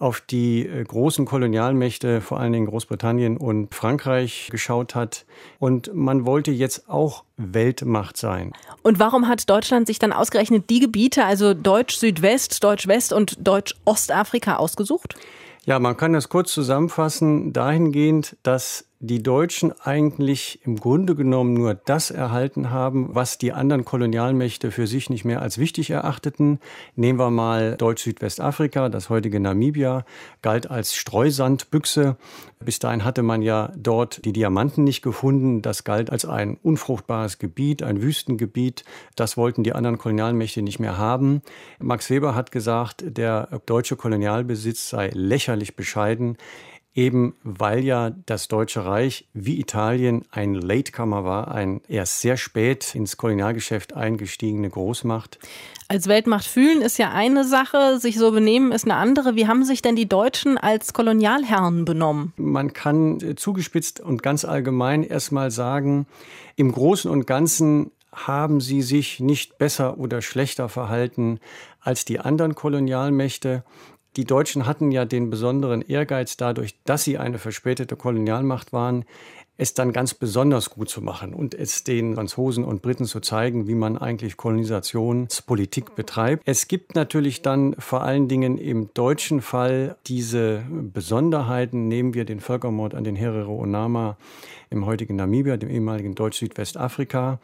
auf 0.00 0.22
die 0.22 0.66
äh, 0.66 0.82
großen 0.82 1.26
Kolonialmächte, 1.26 2.22
vor 2.22 2.40
allen 2.40 2.54
Dingen 2.54 2.66
Großbritannien 2.66 3.36
und 3.36 3.74
Frankreich, 3.74 4.48
geschaut 4.50 4.94
hat. 4.94 5.26
Und 5.58 5.94
man 5.94 6.24
wollte 6.24 6.50
jetzt 6.50 6.88
auch 6.88 7.24
Weltmacht 7.36 8.16
sein. 8.16 8.52
Und 8.82 8.98
warum 8.98 9.28
hat 9.28 9.48
Deutschland 9.50 9.86
sich 9.86 9.98
dann 9.98 10.12
ausgerechnet 10.12 10.70
die 10.70 10.80
Gebiete, 10.80 11.26
also 11.26 11.52
Deutsch-Südwest, 11.52 12.64
Deutsch-West 12.64 13.12
und 13.12 13.46
Deutsch-Ostafrika 13.46 14.56
ausgesucht? 14.56 15.16
Ja, 15.66 15.78
man 15.78 15.98
kann 15.98 16.14
das 16.14 16.30
kurz 16.30 16.52
zusammenfassen 16.54 17.52
dahingehend, 17.52 18.38
dass 18.42 18.86
die 19.02 19.22
Deutschen 19.22 19.72
eigentlich 19.80 20.60
im 20.64 20.76
Grunde 20.76 21.14
genommen 21.14 21.54
nur 21.54 21.72
das 21.72 22.10
erhalten 22.10 22.68
haben, 22.68 23.14
was 23.14 23.38
die 23.38 23.54
anderen 23.54 23.86
Kolonialmächte 23.86 24.70
für 24.70 24.86
sich 24.86 25.08
nicht 25.08 25.24
mehr 25.24 25.40
als 25.40 25.56
wichtig 25.56 25.88
erachteten. 25.88 26.60
Nehmen 26.96 27.18
wir 27.18 27.30
mal 27.30 27.76
Deutsch-Südwestafrika, 27.78 28.90
das 28.90 29.08
heutige 29.08 29.40
Namibia, 29.40 30.04
galt 30.42 30.70
als 30.70 30.94
Streusandbüchse. 30.94 32.18
Bis 32.62 32.78
dahin 32.78 33.02
hatte 33.02 33.22
man 33.22 33.40
ja 33.40 33.72
dort 33.74 34.22
die 34.26 34.34
Diamanten 34.34 34.84
nicht 34.84 35.00
gefunden. 35.00 35.62
Das 35.62 35.84
galt 35.84 36.10
als 36.10 36.26
ein 36.26 36.58
unfruchtbares 36.62 37.38
Gebiet, 37.38 37.82
ein 37.82 38.02
Wüstengebiet. 38.02 38.84
Das 39.16 39.38
wollten 39.38 39.62
die 39.62 39.72
anderen 39.72 39.96
Kolonialmächte 39.96 40.60
nicht 40.60 40.78
mehr 40.78 40.98
haben. 40.98 41.40
Max 41.78 42.10
Weber 42.10 42.34
hat 42.34 42.52
gesagt, 42.52 43.02
der 43.06 43.62
deutsche 43.64 43.96
Kolonialbesitz 43.96 44.90
sei 44.90 45.08
lächerlich 45.14 45.74
bescheiden 45.74 46.36
eben 46.94 47.34
weil 47.44 47.84
ja 47.84 48.10
das 48.26 48.48
Deutsche 48.48 48.84
Reich 48.84 49.28
wie 49.32 49.60
Italien 49.60 50.24
ein 50.30 50.54
Latecomer 50.54 51.24
war, 51.24 51.48
ein 51.52 51.80
erst 51.88 52.20
sehr 52.20 52.36
spät 52.36 52.94
ins 52.94 53.16
Kolonialgeschäft 53.16 53.94
eingestiegene 53.94 54.68
Großmacht. 54.68 55.38
Als 55.88 56.08
Weltmacht 56.08 56.44
fühlen 56.44 56.82
ist 56.82 56.98
ja 56.98 57.10
eine 57.10 57.44
Sache, 57.44 57.98
sich 57.98 58.18
so 58.18 58.32
benehmen 58.32 58.72
ist 58.72 58.84
eine 58.84 58.96
andere. 58.96 59.36
Wie 59.36 59.46
haben 59.46 59.64
sich 59.64 59.82
denn 59.82 59.96
die 59.96 60.08
Deutschen 60.08 60.58
als 60.58 60.92
Kolonialherren 60.92 61.84
benommen? 61.84 62.32
Man 62.36 62.72
kann 62.72 63.20
äh, 63.20 63.34
zugespitzt 63.36 64.00
und 64.00 64.22
ganz 64.22 64.44
allgemein 64.44 65.02
erstmal 65.04 65.50
sagen, 65.50 66.06
im 66.56 66.72
Großen 66.72 67.10
und 67.10 67.26
Ganzen 67.26 67.92
haben 68.12 68.60
sie 68.60 68.82
sich 68.82 69.20
nicht 69.20 69.58
besser 69.58 69.98
oder 69.98 70.22
schlechter 70.22 70.68
verhalten 70.68 71.38
als 71.80 72.04
die 72.04 72.18
anderen 72.18 72.54
Kolonialmächte. 72.54 73.64
Die 74.16 74.24
Deutschen 74.24 74.66
hatten 74.66 74.90
ja 74.90 75.04
den 75.04 75.30
besonderen 75.30 75.82
Ehrgeiz 75.82 76.36
dadurch, 76.36 76.76
dass 76.84 77.04
sie 77.04 77.18
eine 77.18 77.38
verspätete 77.38 77.96
Kolonialmacht 77.96 78.72
waren, 78.72 79.04
es 79.60 79.74
dann 79.74 79.92
ganz 79.92 80.14
besonders 80.14 80.70
gut 80.70 80.88
zu 80.88 81.02
machen 81.02 81.34
und 81.34 81.54
es 81.54 81.84
den 81.84 82.14
Franzosen 82.14 82.64
und 82.64 82.80
Briten 82.80 83.04
zu 83.04 83.20
zeigen, 83.20 83.68
wie 83.68 83.74
man 83.74 83.98
eigentlich 83.98 84.38
Kolonisationspolitik 84.38 85.94
betreibt. 85.94 86.42
Es 86.46 86.66
gibt 86.66 86.94
natürlich 86.94 87.42
dann 87.42 87.74
vor 87.78 88.02
allen 88.02 88.26
Dingen 88.26 88.56
im 88.56 88.88
deutschen 88.94 89.42
Fall 89.42 89.96
diese 90.06 90.64
Besonderheiten. 90.70 91.88
Nehmen 91.88 92.14
wir 92.14 92.24
den 92.24 92.40
Völkermord 92.40 92.94
an 92.94 93.04
den 93.04 93.16
Herero 93.16 93.60
Onama 93.60 94.16
im 94.70 94.86
heutigen 94.86 95.16
Namibia, 95.16 95.58
dem 95.58 95.68
ehemaligen 95.68 96.14
Deutsch-Südwestafrika. 96.14 97.38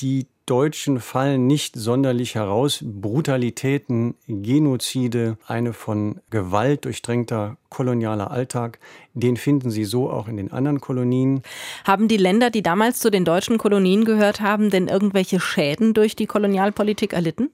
Die 0.00 0.26
Deutschen 0.50 0.98
fallen 0.98 1.46
nicht 1.46 1.76
sonderlich 1.76 2.34
heraus. 2.34 2.80
Brutalitäten, 2.82 4.16
Genozide, 4.26 5.38
eine 5.46 5.72
von 5.72 6.20
Gewalt 6.30 6.86
durchdrängter 6.86 7.56
kolonialer 7.68 8.32
Alltag, 8.32 8.80
den 9.14 9.36
finden 9.36 9.70
Sie 9.70 9.84
so 9.84 10.10
auch 10.10 10.26
in 10.26 10.36
den 10.36 10.50
anderen 10.50 10.80
Kolonien. 10.80 11.42
Haben 11.84 12.08
die 12.08 12.16
Länder, 12.16 12.50
die 12.50 12.64
damals 12.64 12.98
zu 12.98 13.12
den 13.12 13.24
deutschen 13.24 13.58
Kolonien 13.58 14.04
gehört 14.04 14.40
haben, 14.40 14.70
denn 14.70 14.88
irgendwelche 14.88 15.38
Schäden 15.38 15.94
durch 15.94 16.16
die 16.16 16.26
Kolonialpolitik 16.26 17.12
erlitten? 17.12 17.50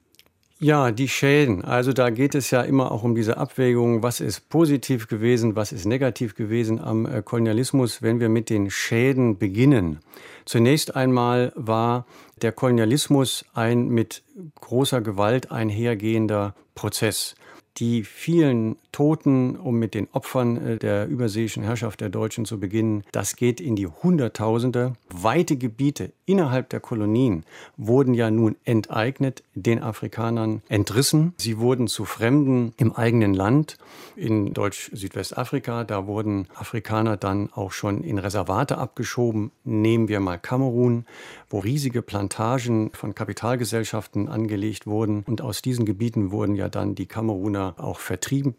Ja, 0.58 0.90
die 0.90 1.08
Schäden. 1.08 1.62
Also 1.64 1.92
da 1.92 2.08
geht 2.08 2.34
es 2.34 2.50
ja 2.50 2.62
immer 2.62 2.90
auch 2.90 3.02
um 3.02 3.14
diese 3.14 3.36
Abwägung, 3.36 4.02
was 4.02 4.20
ist 4.20 4.48
positiv 4.48 5.06
gewesen, 5.06 5.54
was 5.54 5.70
ist 5.70 5.84
negativ 5.84 6.34
gewesen 6.34 6.80
am 6.80 7.04
äh, 7.04 7.20
Kolonialismus, 7.20 8.00
wenn 8.00 8.20
wir 8.20 8.30
mit 8.30 8.48
den 8.48 8.70
Schäden 8.70 9.36
beginnen. 9.36 10.00
Zunächst 10.46 10.96
einmal 10.96 11.52
war 11.56 12.06
der 12.40 12.52
Kolonialismus 12.52 13.44
ein 13.52 13.88
mit 13.88 14.22
großer 14.60 15.02
Gewalt 15.02 15.52
einhergehender 15.52 16.54
Prozess 16.74 17.34
die 17.78 18.04
vielen 18.04 18.76
Toten, 18.92 19.56
um 19.56 19.78
mit 19.78 19.94
den 19.94 20.08
Opfern 20.12 20.56
äh, 20.56 20.76
der 20.78 21.06
überseeischen 21.06 21.62
Herrschaft 21.62 22.00
der 22.00 22.08
Deutschen 22.08 22.44
zu 22.44 22.58
beginnen, 22.58 23.04
das 23.12 23.36
geht 23.36 23.60
in 23.60 23.76
die 23.76 23.86
Hunderttausende. 23.86 24.94
Weite 25.10 25.56
Gebiete 25.56 26.12
innerhalb 26.24 26.70
der 26.70 26.80
Kolonien 26.80 27.44
wurden 27.76 28.14
ja 28.14 28.30
nun 28.30 28.56
enteignet, 28.64 29.42
den 29.56 29.82
Afrikanern 29.82 30.62
entrissen. 30.68 31.34
Sie 31.38 31.58
wurden 31.58 31.88
zu 31.88 32.04
Fremden 32.04 32.72
im 32.76 32.92
eigenen 32.92 33.34
Land. 33.34 33.78
In 34.14 34.52
Deutsch-Südwestafrika, 34.52 35.84
da 35.84 36.06
wurden 36.06 36.46
Afrikaner 36.54 37.16
dann 37.16 37.50
auch 37.52 37.72
schon 37.72 38.04
in 38.04 38.18
Reservate 38.18 38.78
abgeschoben. 38.78 39.50
Nehmen 39.64 40.08
wir 40.08 40.20
mal 40.20 40.38
Kamerun, 40.38 41.06
wo 41.48 41.58
riesige 41.58 42.02
Plantagen 42.02 42.90
von 42.92 43.14
Kapitalgesellschaften 43.14 44.28
angelegt 44.28 44.86
wurden. 44.86 45.22
Und 45.26 45.40
aus 45.40 45.62
diesen 45.62 45.86
Gebieten 45.86 46.30
wurden 46.30 46.54
ja 46.54 46.68
dann 46.68 46.94
die 46.94 47.06
Kameruner 47.06 47.74
auch 47.78 47.98
vertrieben. 47.98 48.54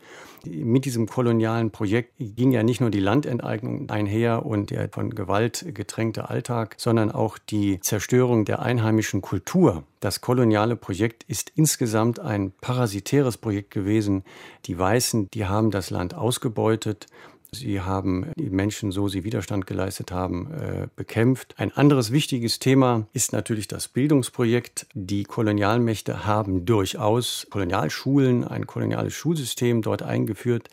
Mit 0.45 0.85
diesem 0.85 1.07
kolonialen 1.07 1.71
Projekt 1.71 2.13
ging 2.17 2.51
ja 2.51 2.63
nicht 2.63 2.81
nur 2.81 2.89
die 2.89 2.99
Landenteignung 2.99 3.89
einher 3.89 4.45
und 4.45 4.71
der 4.71 4.89
von 4.89 5.11
Gewalt 5.11 5.65
getränkte 5.73 6.29
Alltag, 6.29 6.75
sondern 6.77 7.11
auch 7.11 7.37
die 7.37 7.79
Zerstörung 7.81 8.45
der 8.45 8.61
einheimischen 8.61 9.21
Kultur. 9.21 9.83
Das 10.07 10.21
koloniale 10.21 10.77
Projekt 10.77 11.25
ist 11.25 11.51
insgesamt 11.55 12.21
ein 12.21 12.53
parasitäres 12.61 13.35
Projekt 13.35 13.71
gewesen. 13.71 14.23
Die 14.63 14.79
Weißen, 14.79 15.29
die 15.31 15.47
haben 15.47 15.69
das 15.69 15.89
Land 15.89 16.13
ausgebeutet 16.13 17.07
Sie 17.51 17.81
haben 17.81 18.31
die 18.37 18.49
Menschen, 18.49 18.91
so 18.91 19.09
sie 19.09 19.25
Widerstand 19.25 19.67
geleistet 19.67 20.11
haben, 20.11 20.51
äh, 20.53 20.87
bekämpft. 20.95 21.55
Ein 21.57 21.71
anderes 21.71 22.11
wichtiges 22.11 22.59
Thema 22.59 23.07
ist 23.11 23.33
natürlich 23.33 23.67
das 23.67 23.89
Bildungsprojekt. 23.89 24.87
Die 24.93 25.23
Kolonialmächte 25.23 26.25
haben 26.25 26.65
durchaus 26.65 27.47
Kolonialschulen, 27.49 28.45
ein 28.45 28.65
koloniales 28.65 29.13
Schulsystem 29.13 29.81
dort 29.81 30.03
eingeführt, 30.03 30.69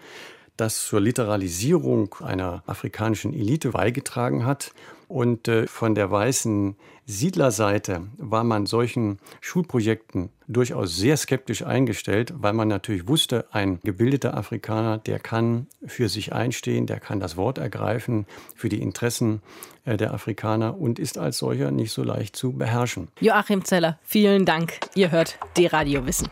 das 0.57 0.85
zur 0.85 1.01
Literalisierung 1.01 2.15
einer 2.21 2.63
afrikanischen 2.67 3.33
Elite 3.33 3.71
beigetragen 3.71 4.45
hat. 4.45 4.73
Und 5.09 5.49
äh, 5.49 5.67
von 5.67 5.95
der 5.95 6.11
weißen 6.11 6.77
Siedlerseite 7.07 8.03
war 8.17 8.45
man 8.45 8.67
solchen 8.67 9.19
Schulprojekten 9.41 10.31
durchaus 10.49 10.97
sehr 10.97 11.17
skeptisch 11.17 11.63
eingestellt, 11.63 12.33
weil 12.37 12.53
man 12.53 12.69
natürlich 12.69 13.07
wusste, 13.07 13.47
ein 13.51 13.79
gebildeter 13.83 14.37
Afrikaner, 14.37 14.99
der 14.99 15.19
kann 15.19 15.67
für 15.85 16.09
sich 16.09 16.33
einstehen, 16.33 16.87
der 16.87 17.01
kann 17.01 17.21
das 17.21 17.37
Wort 17.37 17.59
ergreifen 17.59 18.27
für 18.55 18.69
die 18.69 18.81
Interessen 18.81 19.43
äh, 19.85 19.97
der 19.97 20.15
Afrikaner 20.15 20.79
und 20.79 20.99
ist 20.99 21.19
als 21.19 21.39
solcher 21.39 21.71
nicht 21.71 21.93
so 21.93 22.03
leicht 22.03 22.37
zu 22.37 22.53
beherrschen. 22.53 23.09
Joachim 23.21 23.65
Zeller, 23.65 23.99
vielen 24.03 24.45
Dank. 24.45 24.79
Ihr 24.95 25.11
hört 25.11 25.39
die 25.57 25.67
Radio 25.67 26.07
Wissen. 26.07 26.29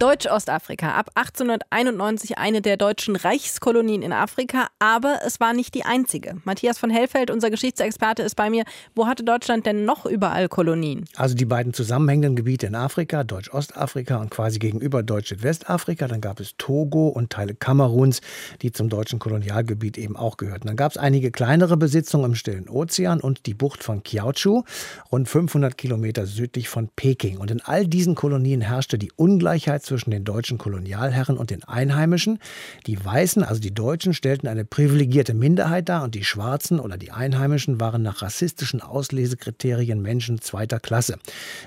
Deutsch-Ostafrika, 0.00 0.94
ab 0.94 1.10
1891 1.14 2.38
eine 2.38 2.62
der 2.62 2.78
deutschen 2.78 3.16
Reichskolonien 3.16 4.00
in 4.00 4.14
Afrika, 4.14 4.68
aber 4.78 5.18
es 5.26 5.40
war 5.40 5.52
nicht 5.52 5.74
die 5.74 5.84
einzige. 5.84 6.36
Matthias 6.44 6.78
von 6.78 6.88
Hellfeld, 6.88 7.30
unser 7.30 7.50
Geschichtsexperte, 7.50 8.22
ist 8.22 8.34
bei 8.34 8.48
mir. 8.48 8.64
Wo 8.94 9.06
hatte 9.06 9.24
Deutschland 9.24 9.66
denn 9.66 9.84
noch 9.84 10.06
überall 10.06 10.48
Kolonien? 10.48 11.04
Also 11.16 11.34
die 11.34 11.44
beiden 11.44 11.74
zusammenhängenden 11.74 12.34
Gebiete 12.34 12.66
in 12.66 12.76
Afrika, 12.76 13.24
Deutsch-Ostafrika 13.24 14.16
und 14.16 14.30
quasi 14.30 14.58
gegenüber 14.58 15.02
Deutsch-Westafrika. 15.02 16.08
Dann 16.08 16.22
gab 16.22 16.40
es 16.40 16.54
Togo 16.56 17.08
und 17.08 17.28
Teile 17.28 17.54
Kameruns, 17.54 18.22
die 18.62 18.72
zum 18.72 18.88
deutschen 18.88 19.18
Kolonialgebiet 19.18 19.98
eben 19.98 20.16
auch 20.16 20.38
gehörten. 20.38 20.68
Dann 20.68 20.76
gab 20.76 20.92
es 20.92 20.96
einige 20.96 21.30
kleinere 21.30 21.76
Besitzungen 21.76 22.24
im 22.24 22.34
Stillen 22.36 22.70
Ozean 22.70 23.20
und 23.20 23.44
die 23.44 23.52
Bucht 23.52 23.84
von 23.84 24.02
Kiautschou, 24.02 24.64
rund 25.12 25.28
500 25.28 25.76
Kilometer 25.76 26.24
südlich 26.24 26.70
von 26.70 26.88
Peking. 26.96 27.36
Und 27.36 27.50
in 27.50 27.60
all 27.60 27.86
diesen 27.86 28.14
Kolonien 28.14 28.62
herrschte 28.62 28.96
die 28.96 29.12
Ungleichheit 29.14 29.89
zwischen 29.90 30.12
den 30.12 30.24
deutschen 30.24 30.56
Kolonialherren 30.56 31.36
und 31.36 31.50
den 31.50 31.64
Einheimischen. 31.64 32.38
Die 32.86 33.04
Weißen, 33.04 33.42
also 33.42 33.60
die 33.60 33.74
Deutschen, 33.74 34.14
stellten 34.14 34.46
eine 34.46 34.64
privilegierte 34.64 35.34
Minderheit 35.34 35.88
dar 35.88 36.04
und 36.04 36.14
die 36.14 36.22
Schwarzen 36.22 36.78
oder 36.78 36.96
die 36.96 37.10
Einheimischen 37.10 37.80
waren 37.80 38.02
nach 38.02 38.22
rassistischen 38.22 38.82
Auslesekriterien 38.82 40.00
Menschen 40.00 40.40
zweiter 40.40 40.78
Klasse. 40.78 41.18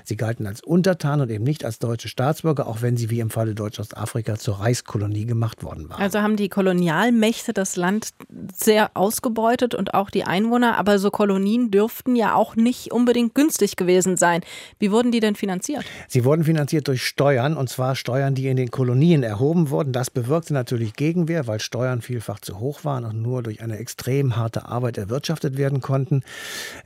Sie 0.04 0.16
galten 0.16 0.46
als 0.46 0.62
Untertan 0.62 1.20
und 1.20 1.30
eben 1.30 1.44
nicht 1.44 1.66
als 1.66 1.78
deutsche 1.78 2.08
Staatsbürger, 2.08 2.66
auch 2.66 2.80
wenn 2.80 2.96
sie 2.96 3.10
wie 3.10 3.20
im 3.20 3.28
Falle 3.28 3.54
Deutsch-Ostafrika 3.54 4.38
zur 4.38 4.60
Reichskolonie 4.60 5.26
gemacht 5.26 5.62
worden 5.62 5.90
waren. 5.90 6.00
Also 6.00 6.20
haben 6.20 6.36
die 6.36 6.48
Kolonialmächte 6.48 7.52
das 7.52 7.76
Land 7.76 8.10
sehr 8.54 8.90
ausgebeutet 8.94 9.74
und 9.74 9.92
auch 9.92 10.08
die 10.08 10.24
Einwohner, 10.24 10.78
aber 10.78 10.98
so 10.98 11.10
Kolonien 11.10 11.70
dürften 11.70 12.16
ja 12.16 12.34
auch 12.34 12.56
nicht 12.56 12.90
unbedingt 12.90 13.34
günstig 13.34 13.76
gewesen 13.76 14.16
sein. 14.16 14.40
Wie 14.78 14.90
wurden 14.90 15.12
die 15.12 15.20
denn 15.20 15.34
finanziert? 15.34 15.84
Sie 16.08 16.24
wurden 16.24 16.44
finanziert 16.44 16.88
durch 16.88 17.04
Steuern, 17.04 17.56
und 17.56 17.68
zwar 17.68 17.96
Steuern, 17.96 18.13
die 18.34 18.48
in 18.48 18.56
den 18.56 18.70
Kolonien 18.70 19.22
erhoben 19.22 19.70
wurden. 19.70 19.92
Das 19.92 20.10
bewirkte 20.10 20.54
natürlich 20.54 20.94
Gegenwehr, 20.94 21.46
weil 21.46 21.60
Steuern 21.60 22.00
vielfach 22.00 22.40
zu 22.40 22.60
hoch 22.60 22.84
waren 22.84 23.04
und 23.04 23.20
nur 23.20 23.42
durch 23.42 23.62
eine 23.62 23.78
extrem 23.78 24.36
harte 24.36 24.66
Arbeit 24.66 24.98
erwirtschaftet 24.98 25.56
werden 25.56 25.80
konnten. 25.80 26.22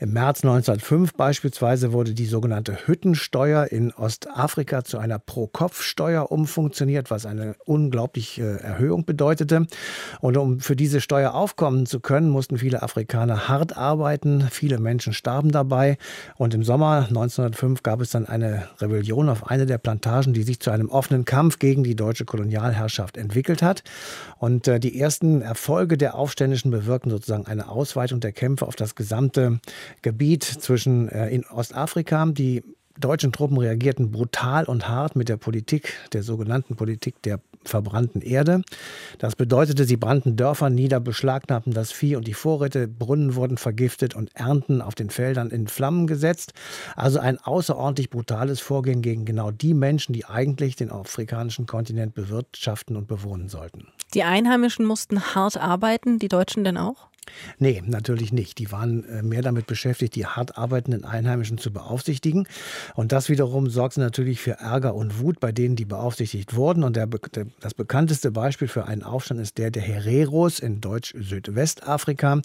Im 0.01 0.13
März 0.13 0.45
1905 0.45 1.15
beispielsweise 1.15 1.93
wurde 1.93 2.15
die 2.15 2.27
sogenannte 2.27 2.87
Hüttensteuer 2.87 3.67
in 3.67 3.93
Ostafrika 3.93 4.85
zu 4.85 4.99
einer 4.99 5.19
Pro-Kopf-Steuer 5.19 6.31
umfunktioniert, 6.31 7.11
was 7.11 7.27
eine 7.27 7.55
unglaubliche 7.65 8.61
Erhöhung 8.61 9.05
bedeutete. 9.05 9.67
Und 10.21 10.37
um 10.37 10.61
für 10.61 10.77
diese 10.77 11.01
Steuer 11.01 11.35
aufkommen 11.35 11.87
zu 11.87 12.01
können, 12.01 12.31
mussten 12.31 12.59
viele 12.59 12.83
Afrikaner 12.83 13.49
hart 13.49 13.77
arbeiten. 13.77 14.49
Viele 14.51 14.79
Menschen 14.79 15.13
starben 15.13 15.53
dabei. 15.53 15.99
Und 16.37 16.55
im 16.55 16.65
Sommer 16.65 17.07
1905 17.09 17.83
gab 17.83 18.01
es 18.01 18.11
dann 18.11 18.27
eine 18.27 18.69
Rebellion 18.81 19.29
auf 19.29 19.51
eine 19.51 19.67
der 19.67 19.79
Plantagen, 19.79 20.33
die 20.33 20.43
sich 20.43 20.61
zu 20.61 20.71
einem 20.71 20.89
offenen 20.89 21.18
Kampf 21.25 21.59
gegen 21.59 21.85
die 21.85 21.97
deutsche 21.97 22.25
Kolonialherrschaft 22.25 23.17
entwickelt 23.17 23.63
hat. 23.63 23.83
Und 24.39 24.69
äh, 24.69 24.81
die 24.81 24.99
ersten 24.99 25.43
Erfolge 25.43 25.97
der 25.97 26.15
Aufständischen 26.15 26.71
bewirken 26.71 27.11
sozusagen 27.11 27.47
eine 27.47 27.69
Ausweitung 27.69 28.21
der 28.21 28.33
Kämpfe 28.33 28.67
auf 28.67 28.77
das 28.77 28.95
gesamte 28.95 29.61
Gebiet 30.03 30.45
zwischen 30.45 31.09
äh, 31.09 31.29
in 31.29 31.45
Ostafrika. 31.47 32.27
Die 32.27 32.63
deutschen 32.99 33.33
Truppen 33.33 33.59
reagierten 33.59 34.11
brutal 34.11 34.65
und 34.65 34.89
hart 34.89 35.17
mit 35.17 35.29
der 35.29 35.37
Politik, 35.37 35.95
der 36.13 36.23
sogenannten 36.23 36.77
Politik 36.77 37.23
der 37.23 37.41
verbrannten 37.65 38.23
Erde. 38.23 38.63
Das 39.19 39.37
bedeutete, 39.37 39.85
sie 39.85 39.97
brannten 39.97 40.37
Dörfer 40.37 40.71
nieder, 40.71 41.01
beschlagnahmten 41.01 41.73
das 41.73 41.93
Vieh 41.93 42.17
und 42.17 42.27
die 42.27 42.35
Vorräte, 42.35 42.89
Brunnen 42.89 43.35
wurden 43.35 43.59
vergiftet 43.59 44.15
und 44.15 44.35
Ernten 44.35 44.81
auf 44.81 44.95
den 44.95 45.11
Feldern 45.11 45.51
in 45.51 45.69
Flammen 45.69 46.07
gesetzt. 46.07 46.53
Also 46.97 47.19
ein 47.19 47.39
außerordentlich 47.39 48.11
brutales 48.11 48.61
Vorgehen 48.61 49.03
gegen 49.03 49.25
genau 49.25 49.51
die 49.51 49.75
Menschen, 49.75 50.13
die 50.13 50.25
eigentlich 50.25 50.77
den 50.77 50.91
afrikanischen 50.91 51.67
Kontinent 51.67 52.15
bewirtschaften 52.15 52.97
und 52.97 53.07
bewohnen 53.07 53.49
sollten. 53.49 53.89
Die 54.15 54.23
Einheimischen 54.23 54.87
mussten 54.87 55.35
hart 55.35 55.57
arbeiten, 55.57 56.19
die 56.19 56.29
Deutschen 56.29 56.65
denn 56.65 56.77
auch? 56.77 57.09
Nee, 57.59 57.83
natürlich 57.87 58.33
nicht. 58.33 58.59
Die 58.59 58.71
waren 58.73 59.05
äh, 59.05 59.23
mehr 59.23 59.43
damit 59.43 59.67
beschäftigt, 59.67 60.15
die 60.15 60.27
hart 60.27 60.59
arbeitenden 60.59 61.05
Einheimischen 61.05 61.59
zu 61.59 61.73
beaufsichtigen. 61.73 62.47
Und 62.95 63.13
das 63.13 63.29
wiederum 63.29 63.71
sorgte 63.71 64.01
natürlich 64.01 64.41
für 64.41 64.53
Ärger 64.53 64.95
und 64.95 65.21
Wut 65.21 65.41
bei 65.41 65.53
denen, 65.53 65.77
die 65.77 65.85
beaufsichtigt 65.85 66.55
wurden. 66.55 66.85
Und 66.85 66.97
der, 66.97 67.07
der, 67.07 67.47
das 67.61 67.75
bekannteste 67.75 68.31
Beispiel 68.31 68.69
für 68.69 68.87
einen 68.87 69.03
Aufstand 69.03 69.41
ist 69.41 69.59
der 69.59 69.71
der 69.71 69.83
Hereros 69.83 70.59
in 70.59 70.81
Deutsch-Südwestafrika, 70.81 72.41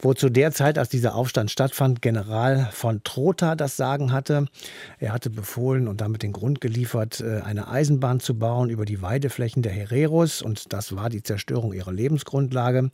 wo 0.00 0.14
zu 0.14 0.28
der 0.28 0.52
Zeit, 0.52 0.78
als 0.78 0.88
dieser 0.88 1.14
Aufstand 1.14 1.50
stattfand, 1.50 2.02
General 2.02 2.68
von 2.72 3.02
Trotha 3.04 3.54
das 3.54 3.76
Sagen 3.76 4.12
hatte. 4.12 4.46
Er 4.98 5.12
hatte 5.12 5.30
befohlen 5.30 5.88
und 5.88 6.00
damit 6.00 6.22
den 6.22 6.32
Grund 6.32 6.60
geliefert, 6.60 7.20
äh, 7.20 7.40
eine 7.40 7.68
Eisenbahn 7.68 8.20
zu 8.20 8.38
bauen 8.38 8.70
über 8.70 8.84
die 8.84 9.02
Weideflächen 9.02 9.62
der 9.62 9.72
Hereros. 9.72 10.42
Und 10.42 10.72
das 10.72 10.94
war 10.94 11.10
die 11.10 11.22
Zerstörung 11.22 11.72
ihrer 11.72 11.92
Lebensgrundlage. 11.92 12.90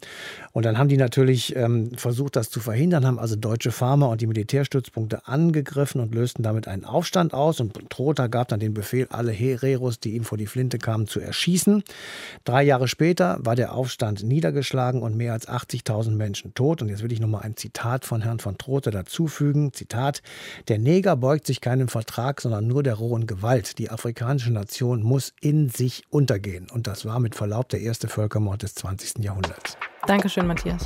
Und 0.53 0.65
dann 0.65 0.79
haben 0.79 0.89
die 0.89 0.97
natürlich 0.97 1.24
natürlich 1.25 1.57
ähm, 1.57 1.91
versucht, 1.97 2.37
das 2.37 2.51
zu 2.51 2.61
verhindern, 2.61 3.07
haben 3.07 3.19
also 3.19 3.35
deutsche 3.35 3.73
Farmer 3.73 4.11
und 4.11 4.21
die 4.21 4.27
Militärstützpunkte 4.27 5.27
angegriffen 5.27 6.01
und 6.01 6.15
lösten 6.15 6.43
damit 6.43 6.69
einen 6.69 6.85
Aufstand 6.85 7.33
aus. 7.33 7.61
Und 7.61 7.79
Trotha 7.89 8.27
gab 8.27 8.49
dann 8.49 8.61
den 8.61 8.75
Befehl, 8.75 9.07
alle 9.09 9.33
Hereros, 9.33 9.99
die 9.99 10.15
ihm 10.15 10.25
vor 10.25 10.37
die 10.37 10.47
Flinte 10.47 10.77
kamen, 10.77 11.07
zu 11.07 11.21
erschießen. 11.21 11.83
Drei 12.45 12.63
Jahre 12.63 12.89
später 12.89 13.39
war 13.41 13.57
der 13.57 13.75
Aufstand 13.75 14.23
niedergeschlagen 14.23 15.01
und 15.01 15.17
mehr 15.17 15.33
als 15.33 15.49
80.000 15.49 16.11
Menschen 16.11 16.53
tot. 16.55 16.83
Und 16.83 16.89
jetzt 16.91 17.03
will 17.03 17.13
ich 17.13 17.21
nochmal 17.21 17.43
ein 17.43 17.57
Zitat 17.57 18.05
von 18.05 18.21
Herrn 18.21 18.39
von 18.39 18.59
Trotha 18.59 18.91
dazufügen. 18.91 19.73
Zitat, 19.73 20.21
der 20.69 20.79
Neger 20.79 21.17
beugt 21.17 21.47
sich 21.47 21.63
keinem 21.63 21.89
Vertrag, 21.89 22.43
sondern 22.43 22.67
nur 22.67 22.83
der 22.83 22.95
rohen 22.95 23.27
Gewalt. 23.27 23.79
Die 23.79 23.91
afrikanische 23.91 24.53
Nation 24.53 25.03
muss 25.03 25.33
in 25.41 25.71
sich 25.71 26.03
untergehen. 26.11 26.67
Und 26.71 26.87
das 26.87 27.07
war 27.07 27.19
mit 27.19 27.35
Verlaub 27.35 27.71
der 27.71 27.81
erste 27.81 28.09
Völkermord 28.09 28.63
des 28.63 28.75
20. 28.75 29.25
Jahrhunderts. 29.25 29.79
Dankeschön, 30.07 30.47
Matthias. 30.47 30.85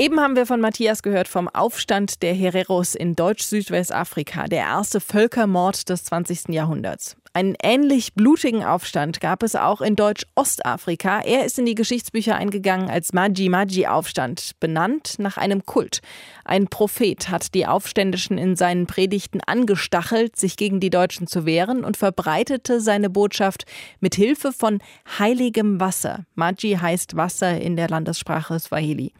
Eben 0.00 0.20
haben 0.20 0.36
wir 0.36 0.46
von 0.46 0.60
Matthias 0.60 1.02
gehört 1.02 1.26
vom 1.26 1.48
Aufstand 1.48 2.22
der 2.22 2.32
Hereros 2.32 2.94
in 2.94 3.16
Deutsch-Südwestafrika, 3.16 4.46
der 4.46 4.60
erste 4.60 5.00
Völkermord 5.00 5.88
des 5.88 6.04
20. 6.04 6.50
Jahrhunderts. 6.50 7.16
Einen 7.32 7.56
ähnlich 7.60 8.14
blutigen 8.14 8.64
Aufstand 8.64 9.20
gab 9.20 9.42
es 9.42 9.56
auch 9.56 9.80
in 9.80 9.96
Deutsch-Ostafrika. 9.96 11.22
Er 11.22 11.44
ist 11.44 11.58
in 11.58 11.66
die 11.66 11.74
Geschichtsbücher 11.74 12.36
eingegangen 12.36 12.88
als 12.88 13.12
Maji-Maji-Aufstand, 13.12 14.52
benannt 14.60 15.16
nach 15.18 15.36
einem 15.36 15.66
Kult. 15.66 15.98
Ein 16.44 16.68
Prophet 16.68 17.28
hat 17.28 17.52
die 17.54 17.66
Aufständischen 17.66 18.38
in 18.38 18.54
seinen 18.54 18.86
Predigten 18.86 19.40
angestachelt, 19.44 20.36
sich 20.36 20.56
gegen 20.56 20.78
die 20.78 20.90
Deutschen 20.90 21.26
zu 21.26 21.44
wehren 21.44 21.82
und 21.82 21.96
verbreitete 21.96 22.80
seine 22.80 23.10
Botschaft 23.10 23.64
mit 23.98 24.14
Hilfe 24.14 24.52
von 24.52 24.78
heiligem 25.18 25.80
Wasser. 25.80 26.24
Maji 26.36 26.76
heißt 26.80 27.16
Wasser 27.16 27.60
in 27.60 27.74
der 27.74 27.88
Landessprache 27.88 28.60
Swahili. 28.60 29.12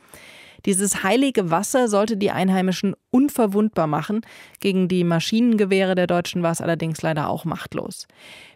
Dieses 0.67 1.03
heilige 1.03 1.51
Wasser 1.51 1.89
sollte 1.89 2.17
die 2.17 2.31
Einheimischen 2.31 2.95
unverwundbar 3.11 3.87
machen. 3.87 4.23
Gegen 4.61 4.89
die 4.89 5.05
Maschinengewehre 5.05 5.95
der 5.95 6.07
Deutschen 6.07 6.43
war 6.43 6.53
es 6.53 6.61
allerdings 6.61 7.03
leider 7.03 7.29
auch 7.29 7.45
machtlos. 7.45 8.07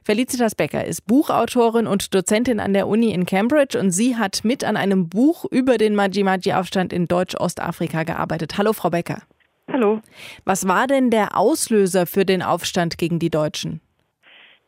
Felicitas 0.04 0.54
Becker 0.54 0.84
ist 0.84 1.06
Buchautorin 1.06 1.86
und 1.86 2.14
Dozentin 2.14 2.60
an 2.60 2.72
der 2.72 2.88
Uni 2.88 3.12
in 3.12 3.26
Cambridge 3.26 3.78
und 3.78 3.90
sie 3.90 4.16
hat 4.16 4.40
mit 4.44 4.64
an 4.64 4.76
einem 4.76 5.08
Buch 5.08 5.44
über 5.50 5.78
den 5.78 5.94
Maji-Maji-Aufstand 5.94 6.92
in 6.92 7.06
Deutsch-Ostafrika 7.06 8.02
gearbeitet. 8.02 8.58
Hallo, 8.58 8.72
Frau 8.72 8.90
Becker. 8.90 9.22
Hallo. 9.70 10.00
Was 10.44 10.66
war 10.66 10.86
denn 10.86 11.10
der 11.10 11.36
Auslöser 11.36 12.06
für 12.06 12.24
den 12.24 12.42
Aufstand 12.42 12.98
gegen 12.98 13.18
die 13.18 13.30
Deutschen? 13.30 13.80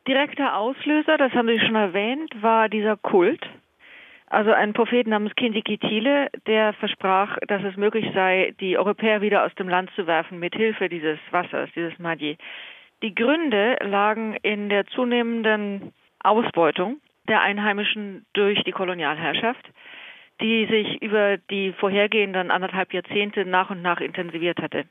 Direkter 0.06 0.56
Auslöser, 0.56 1.16
das 1.16 1.32
haben 1.32 1.48
Sie 1.48 1.58
schon 1.58 1.74
erwähnt, 1.74 2.30
war 2.42 2.68
dieser 2.68 2.96
Kult. 2.96 3.40
Also 4.34 4.50
ein 4.50 4.72
Prophet 4.72 5.06
namens 5.06 5.32
Kindikitile, 5.36 6.28
der 6.48 6.72
versprach, 6.74 7.38
dass 7.46 7.62
es 7.62 7.76
möglich 7.76 8.04
sei, 8.14 8.52
die 8.58 8.76
Europäer 8.76 9.20
wieder 9.20 9.44
aus 9.44 9.54
dem 9.54 9.68
Land 9.68 9.90
zu 9.94 10.08
werfen 10.08 10.40
mit 10.40 10.56
Hilfe 10.56 10.88
dieses 10.88 11.20
Wassers, 11.30 11.70
dieses 11.76 11.96
Madi. 12.00 12.36
Die 13.04 13.14
Gründe 13.14 13.76
lagen 13.80 14.36
in 14.42 14.68
der 14.70 14.86
zunehmenden 14.88 15.92
Ausbeutung 16.18 17.00
der 17.28 17.42
Einheimischen 17.42 18.26
durch 18.32 18.60
die 18.64 18.72
Kolonialherrschaft, 18.72 19.64
die 20.40 20.66
sich 20.66 21.00
über 21.00 21.36
die 21.36 21.72
vorhergehenden 21.78 22.50
anderthalb 22.50 22.92
Jahrzehnte 22.92 23.44
nach 23.44 23.70
und 23.70 23.82
nach 23.82 24.00
intensiviert 24.00 24.60
hatte. 24.60 24.84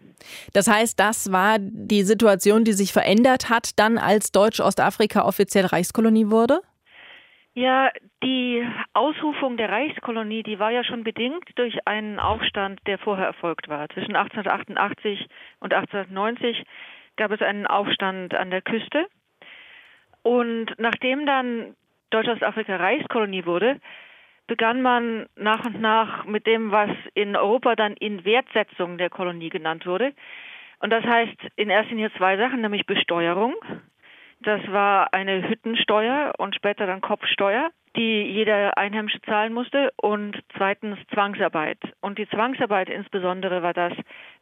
Das 0.53 0.71
heißt, 0.71 0.97
das 0.97 1.33
war 1.33 1.57
die 1.59 2.03
Situation, 2.03 2.63
die 2.63 2.71
sich 2.71 2.93
verändert 2.93 3.49
hat, 3.49 3.77
dann 3.77 3.97
als 3.97 4.31
Deutsch-Ostafrika 4.31 5.25
offiziell 5.25 5.65
Reichskolonie 5.65 6.29
wurde? 6.29 6.61
Ja, 7.55 7.91
die 8.23 8.67
Ausrufung 8.93 9.57
der 9.57 9.69
Reichskolonie, 9.69 10.43
die 10.43 10.59
war 10.59 10.71
ja 10.71 10.83
schon 10.83 11.03
bedingt 11.03 11.49
durch 11.55 11.87
einen 11.87 12.19
Aufstand, 12.19 12.79
der 12.87 12.97
vorher 12.97 13.25
erfolgt 13.25 13.69
war. 13.69 13.89
Zwischen 13.89 14.15
1888 14.15 15.27
und 15.59 15.73
1890 15.73 16.63
gab 17.17 17.31
es 17.31 17.41
einen 17.41 17.67
Aufstand 17.67 18.33
an 18.33 18.49
der 18.49 18.61
Küste. 18.61 19.07
Und 20.21 20.73
nachdem 20.77 21.25
dann 21.25 21.75
Deutsch-Ostafrika 22.11 22.77
Reichskolonie 22.77 23.45
wurde, 23.45 23.79
begann 24.47 24.81
man 24.81 25.27
nach 25.35 25.65
und 25.65 25.81
nach 25.81 26.25
mit 26.25 26.47
dem, 26.47 26.71
was 26.71 26.89
in 27.13 27.35
Europa 27.35 27.75
dann 27.75 27.93
in 27.93 28.25
Wertsetzung 28.25 28.97
der 28.97 29.09
Kolonie 29.09 29.49
genannt 29.49 29.85
wurde. 29.85 30.13
Und 30.79 30.89
das 30.89 31.03
heißt 31.03 31.37
in 31.55 31.69
erster 31.69 31.91
Linie 31.91 32.11
zwei 32.13 32.37
Sachen, 32.37 32.61
nämlich 32.61 32.85
Besteuerung 32.85 33.55
das 34.43 34.61
war 34.71 35.13
eine 35.13 35.47
Hüttensteuer 35.47 36.33
und 36.37 36.55
später 36.55 36.85
dann 36.85 37.01
Kopfsteuer, 37.01 37.71
die 37.95 38.23
jeder 38.23 38.77
Einheimische 38.77 39.21
zahlen 39.21 39.53
musste. 39.53 39.91
Und 39.97 40.37
zweitens 40.57 40.97
Zwangsarbeit. 41.13 41.79
Und 42.01 42.17
die 42.17 42.27
Zwangsarbeit 42.29 42.89
insbesondere 42.89 43.61
war 43.61 43.73
das, 43.73 43.93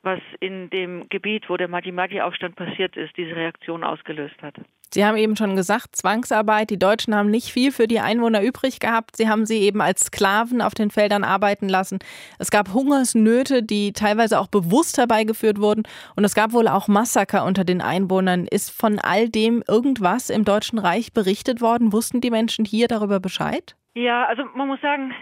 was 0.03 0.19
in 0.39 0.69
dem 0.69 1.07
Gebiet, 1.09 1.49
wo 1.49 1.57
der 1.57 1.67
Madi-Madi-Aufstand 1.67 2.55
passiert 2.55 2.97
ist, 2.97 3.15
diese 3.17 3.35
Reaktion 3.35 3.83
ausgelöst 3.83 4.41
hat. 4.41 4.55
Sie 4.93 5.05
haben 5.05 5.15
eben 5.15 5.37
schon 5.37 5.55
gesagt, 5.55 5.95
Zwangsarbeit. 5.95 6.69
Die 6.69 6.79
Deutschen 6.79 7.15
haben 7.15 7.29
nicht 7.31 7.53
viel 7.53 7.71
für 7.71 7.87
die 7.87 8.01
Einwohner 8.01 8.41
übrig 8.41 8.81
gehabt. 8.81 9.15
Sie 9.15 9.29
haben 9.29 9.45
sie 9.45 9.59
eben 9.59 9.79
als 9.79 10.01
Sklaven 10.01 10.61
auf 10.61 10.73
den 10.73 10.91
Feldern 10.91 11.23
arbeiten 11.23 11.69
lassen. 11.69 11.99
Es 12.39 12.51
gab 12.51 12.73
Hungersnöte, 12.73 13.63
die 13.63 13.93
teilweise 13.93 14.37
auch 14.37 14.47
bewusst 14.47 14.97
herbeigeführt 14.97 15.61
wurden. 15.61 15.83
Und 16.17 16.25
es 16.25 16.35
gab 16.35 16.51
wohl 16.51 16.67
auch 16.67 16.89
Massaker 16.89 17.45
unter 17.45 17.63
den 17.63 17.79
Einwohnern. 17.81 18.47
Ist 18.47 18.69
von 18.69 18.99
all 18.99 19.29
dem 19.29 19.63
irgendwas 19.65 20.29
im 20.29 20.43
Deutschen 20.43 20.77
Reich 20.77 21.13
berichtet 21.13 21.61
worden? 21.61 21.93
Wussten 21.93 22.19
die 22.19 22.31
Menschen 22.31 22.65
hier 22.65 22.89
darüber 22.89 23.21
Bescheid? 23.21 23.77
Ja, 23.93 24.25
also 24.25 24.43
man 24.55 24.67
muss 24.67 24.81
sagen, 24.81 25.13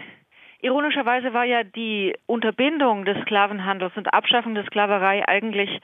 ironischerweise 0.62 1.32
war 1.34 1.44
ja 1.44 1.64
die 1.64 2.16
Unterbindung 2.26 3.04
des 3.04 3.20
Sklavenhandels 3.22 3.96
und 3.96 4.12
Abschaffung 4.12 4.54
der 4.54 4.64
Sklaverei 4.64 5.26
eigentlich 5.26 5.80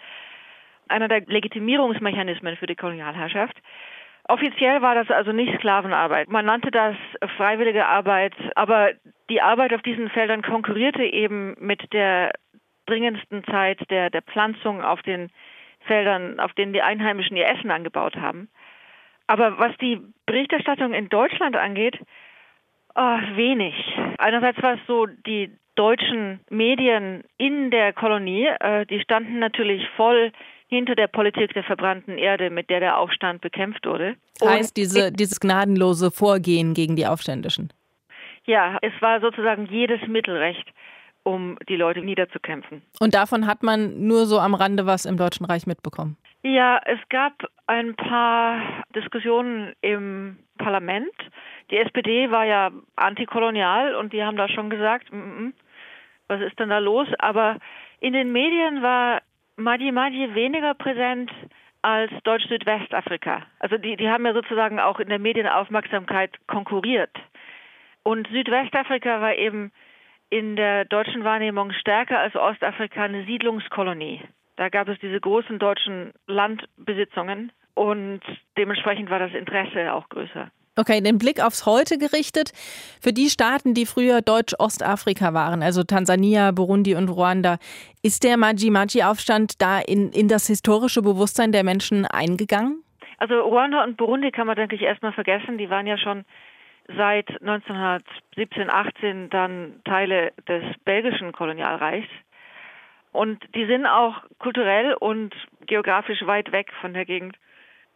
einer 0.88 1.08
der 1.08 1.22
Legitimierungsmechanismen 1.22 2.56
für 2.56 2.66
die 2.66 2.76
Kolonialherrschaft. 2.76 3.56
Offiziell 4.28 4.82
war 4.82 4.94
das 4.94 5.10
also 5.10 5.32
nicht 5.32 5.54
Sklavenarbeit. 5.58 6.28
Man 6.28 6.46
nannte 6.46 6.70
das 6.70 6.96
freiwillige 7.36 7.86
Arbeit, 7.86 8.34
aber 8.56 8.90
die 9.30 9.40
Arbeit 9.40 9.72
auf 9.72 9.82
diesen 9.82 10.10
Feldern 10.10 10.42
konkurrierte 10.42 11.04
eben 11.04 11.54
mit 11.58 11.92
der 11.92 12.32
dringendsten 12.86 13.44
Zeit 13.44 13.78
der, 13.90 14.10
der 14.10 14.22
Pflanzung 14.22 14.82
auf 14.82 15.02
den 15.02 15.30
Feldern, 15.86 16.40
auf 16.40 16.52
denen 16.54 16.72
die 16.72 16.82
Einheimischen 16.82 17.36
ihr 17.36 17.48
Essen 17.48 17.70
angebaut 17.70 18.16
haben. 18.16 18.48
Aber 19.28 19.58
was 19.58 19.76
die 19.78 20.00
Berichterstattung 20.26 20.92
in 20.92 21.08
Deutschland 21.08 21.56
angeht, 21.56 21.98
oh, 22.96 23.36
wenig. 23.36 23.74
Einerseits 24.18 24.62
war 24.62 24.74
es 24.74 24.80
so, 24.86 25.06
die 25.06 25.50
deutschen 25.74 26.40
Medien 26.50 27.22
in 27.36 27.70
der 27.70 27.92
Kolonie, 27.92 28.46
äh, 28.60 28.86
die 28.86 29.00
standen 29.00 29.38
natürlich 29.38 29.86
voll 29.96 30.32
hinter 30.68 30.94
der 30.94 31.06
Politik 31.06 31.52
der 31.54 31.62
verbrannten 31.62 32.18
Erde, 32.18 32.50
mit 32.50 32.70
der 32.70 32.80
der 32.80 32.98
Aufstand 32.98 33.40
bekämpft 33.40 33.86
wurde. 33.86 34.16
Das 34.40 34.48
heißt, 34.48 34.76
diese, 34.76 35.12
dieses 35.12 35.38
gnadenlose 35.38 36.10
Vorgehen 36.10 36.74
gegen 36.74 36.96
die 36.96 37.06
Aufständischen? 37.06 37.72
Ja, 38.46 38.78
es 38.82 38.92
war 39.00 39.20
sozusagen 39.20 39.66
jedes 39.66 40.00
Mittelrecht, 40.08 40.66
um 41.22 41.58
die 41.68 41.76
Leute 41.76 42.00
niederzukämpfen. 42.00 42.82
Und 43.00 43.14
davon 43.14 43.46
hat 43.46 43.62
man 43.62 44.06
nur 44.06 44.26
so 44.26 44.38
am 44.38 44.54
Rande 44.54 44.86
was 44.86 45.04
im 45.04 45.16
Deutschen 45.16 45.46
Reich 45.46 45.66
mitbekommen? 45.66 46.16
Ja, 46.42 46.80
es 46.84 47.00
gab 47.08 47.32
ein 47.66 47.94
paar 47.96 48.84
Diskussionen 48.94 49.72
im 49.80 50.38
Parlament. 50.56 51.12
Die 51.70 51.78
SPD 51.78 52.30
war 52.30 52.44
ja 52.44 52.70
antikolonial 52.96 53.94
und 53.94 54.12
die 54.12 54.22
haben 54.22 54.36
da 54.36 54.48
schon 54.48 54.70
gesagt, 54.70 55.12
mm 55.12 55.16
-mm, 55.16 55.52
was 56.28 56.40
ist 56.40 56.58
denn 56.58 56.70
da 56.70 56.78
los? 56.78 57.08
Aber 57.18 57.58
in 58.00 58.12
den 58.12 58.32
Medien 58.32 58.82
war 58.82 59.22
Madi 59.56 59.92
Madi 59.92 60.34
weniger 60.34 60.74
präsent 60.74 61.30
als 61.82 62.10
Deutsch-Südwestafrika. 62.24 63.46
Also 63.58 63.78
die, 63.78 63.96
die 63.96 64.08
haben 64.08 64.26
ja 64.26 64.32
sozusagen 64.32 64.80
auch 64.80 64.98
in 64.98 65.08
der 65.08 65.18
Medienaufmerksamkeit 65.18 66.36
konkurriert. 66.46 67.14
Und 68.02 68.28
Südwestafrika 68.28 69.20
war 69.20 69.34
eben 69.34 69.72
in 70.28 70.56
der 70.56 70.84
deutschen 70.84 71.24
Wahrnehmung 71.24 71.72
stärker 71.72 72.18
als 72.18 72.34
Ostafrika 72.34 73.04
eine 73.04 73.24
Siedlungskolonie. 73.24 74.20
Da 74.56 74.68
gab 74.68 74.88
es 74.88 74.98
diese 74.98 75.20
großen 75.20 75.58
deutschen 75.58 76.12
Landbesitzungen 76.26 77.52
und 77.76 78.20
dementsprechend 78.56 79.10
war 79.10 79.18
das 79.18 79.32
Interesse 79.34 79.92
auch 79.92 80.08
größer. 80.08 80.50
Okay, 80.78 81.00
den 81.00 81.18
Blick 81.18 81.42
aufs 81.42 81.64
Heute 81.64 81.96
gerichtet. 81.96 82.52
Für 83.00 83.12
die 83.12 83.28
Staaten, 83.30 83.72
die 83.72 83.86
früher 83.86 84.20
Deutsch-Ostafrika 84.20 85.32
waren, 85.32 85.62
also 85.62 85.82
Tansania, 85.84 86.50
Burundi 86.52 86.94
und 86.94 87.08
Ruanda, 87.08 87.56
ist 88.02 88.24
der 88.24 88.36
Maji-Maji-Aufstand 88.36 89.62
da 89.62 89.78
in, 89.78 90.10
in 90.10 90.28
das 90.28 90.46
historische 90.46 91.00
Bewusstsein 91.00 91.52
der 91.52 91.64
Menschen 91.64 92.04
eingegangen? 92.04 92.82
Also 93.18 93.40
Ruanda 93.40 93.84
und 93.84 93.96
Burundi 93.96 94.30
kann 94.30 94.46
man, 94.46 94.56
denke 94.56 94.74
ich, 94.74 94.82
erstmal 94.82 95.12
vergessen. 95.12 95.56
Die 95.56 95.70
waren 95.70 95.86
ja 95.86 95.96
schon 95.96 96.26
seit 96.94 97.28
1917, 97.40 98.68
18 98.70 99.30
dann 99.30 99.80
Teile 99.84 100.32
des 100.46 100.62
belgischen 100.84 101.32
Kolonialreichs. 101.32 102.08
Und 103.12 103.42
die 103.54 103.64
sind 103.64 103.86
auch 103.86 104.14
kulturell 104.38 104.92
und 104.92 105.34
geografisch 105.66 106.26
weit 106.26 106.52
weg 106.52 106.70
von 106.82 106.92
der 106.92 107.06
Gegend 107.06 107.36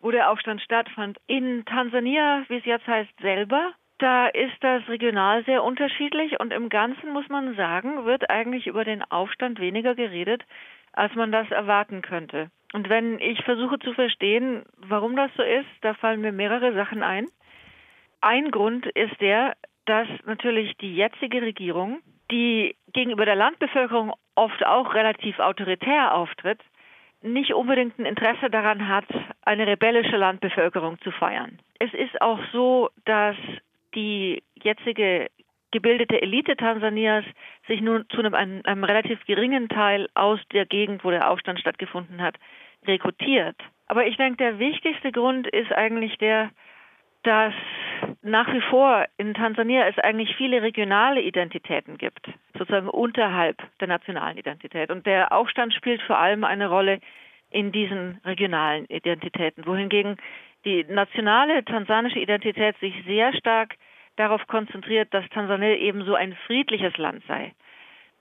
wo 0.00 0.10
der 0.10 0.30
Aufstand 0.30 0.60
stattfand. 0.62 1.18
In 1.26 1.64
Tansania, 1.64 2.44
wie 2.48 2.56
es 2.56 2.64
jetzt 2.64 2.86
heißt, 2.86 3.12
selber, 3.20 3.72
da 3.98 4.28
ist 4.28 4.56
das 4.60 4.88
regional 4.88 5.44
sehr 5.44 5.62
unterschiedlich 5.62 6.40
und 6.40 6.52
im 6.52 6.70
Ganzen 6.70 7.12
muss 7.12 7.28
man 7.28 7.54
sagen, 7.54 8.06
wird 8.06 8.30
eigentlich 8.30 8.66
über 8.66 8.84
den 8.84 9.02
Aufstand 9.02 9.60
weniger 9.60 9.94
geredet, 9.94 10.42
als 10.92 11.14
man 11.14 11.30
das 11.30 11.50
erwarten 11.50 12.02
könnte. 12.02 12.50
Und 12.72 12.88
wenn 12.88 13.18
ich 13.20 13.42
versuche 13.44 13.78
zu 13.78 13.92
verstehen, 13.92 14.64
warum 14.76 15.16
das 15.16 15.30
so 15.36 15.42
ist, 15.42 15.68
da 15.82 15.94
fallen 15.94 16.20
mir 16.20 16.32
mehrere 16.32 16.72
Sachen 16.72 17.02
ein. 17.02 17.26
Ein 18.20 18.50
Grund 18.50 18.86
ist 18.86 19.20
der, 19.20 19.54
dass 19.86 20.08
natürlich 20.24 20.76
die 20.78 20.94
jetzige 20.94 21.42
Regierung, 21.42 22.00
die 22.30 22.76
gegenüber 22.92 23.24
der 23.24 23.36
Landbevölkerung 23.36 24.12
oft 24.34 24.64
auch 24.64 24.94
relativ 24.94 25.38
autoritär 25.40 26.14
auftritt, 26.14 26.60
nicht 27.22 27.54
unbedingt 27.54 27.98
ein 27.98 28.06
Interesse 28.06 28.50
daran 28.50 28.88
hat, 28.88 29.06
eine 29.42 29.66
rebellische 29.66 30.16
Landbevölkerung 30.16 30.98
zu 31.02 31.10
feiern. 31.10 31.58
Es 31.78 31.92
ist 31.92 32.20
auch 32.20 32.38
so, 32.52 32.90
dass 33.04 33.36
die 33.94 34.42
jetzige 34.62 35.28
gebildete 35.72 36.20
Elite 36.20 36.56
Tansanias 36.56 37.24
sich 37.68 37.80
nun 37.80 38.04
zu 38.10 38.18
einem, 38.18 38.34
einem, 38.34 38.60
einem 38.64 38.84
relativ 38.84 39.24
geringen 39.26 39.68
Teil 39.68 40.08
aus 40.14 40.40
der 40.52 40.66
Gegend, 40.66 41.04
wo 41.04 41.10
der 41.10 41.30
Aufstand 41.30 41.60
stattgefunden 41.60 42.20
hat, 42.20 42.36
rekrutiert. 42.86 43.56
Aber 43.86 44.06
ich 44.06 44.16
denke, 44.16 44.38
der 44.38 44.58
wichtigste 44.58 45.12
Grund 45.12 45.46
ist 45.46 45.72
eigentlich 45.72 46.16
der, 46.18 46.50
dass 47.22 47.54
nach 48.22 48.52
wie 48.52 48.60
vor 48.62 49.06
in 49.16 49.34
Tansania 49.34 49.86
es 49.86 49.98
eigentlich 49.98 50.34
viele 50.36 50.62
regionale 50.62 51.20
Identitäten 51.20 51.98
gibt, 51.98 52.30
sozusagen 52.56 52.88
unterhalb 52.88 53.56
der 53.80 53.88
nationalen 53.88 54.38
Identität. 54.38 54.90
Und 54.90 55.06
der 55.06 55.32
Aufstand 55.32 55.74
spielt 55.74 56.02
vor 56.02 56.18
allem 56.18 56.44
eine 56.44 56.68
Rolle 56.68 57.00
in 57.50 57.72
diesen 57.72 58.20
regionalen 58.24 58.86
Identitäten, 58.86 59.66
wohingegen 59.66 60.16
die 60.64 60.84
nationale 60.84 61.64
tansanische 61.64 62.18
Identität 62.18 62.78
sich 62.78 62.94
sehr 63.06 63.32
stark 63.34 63.76
darauf 64.16 64.46
konzentriert, 64.46 65.12
dass 65.12 65.28
Tansania 65.30 65.76
eben 65.76 66.04
so 66.04 66.14
ein 66.14 66.36
friedliches 66.46 66.96
Land 66.98 67.24
sei. 67.26 67.52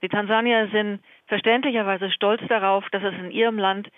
Die 0.01 0.07
Tansanier 0.07 0.69
sind 0.71 1.01
verständlicherweise 1.27 2.09
stolz 2.12 2.41
darauf, 2.47 2.88
dass 2.91 3.03
es 3.03 3.13
in 3.15 3.31
ihrem 3.31 3.59
Land 3.59 3.89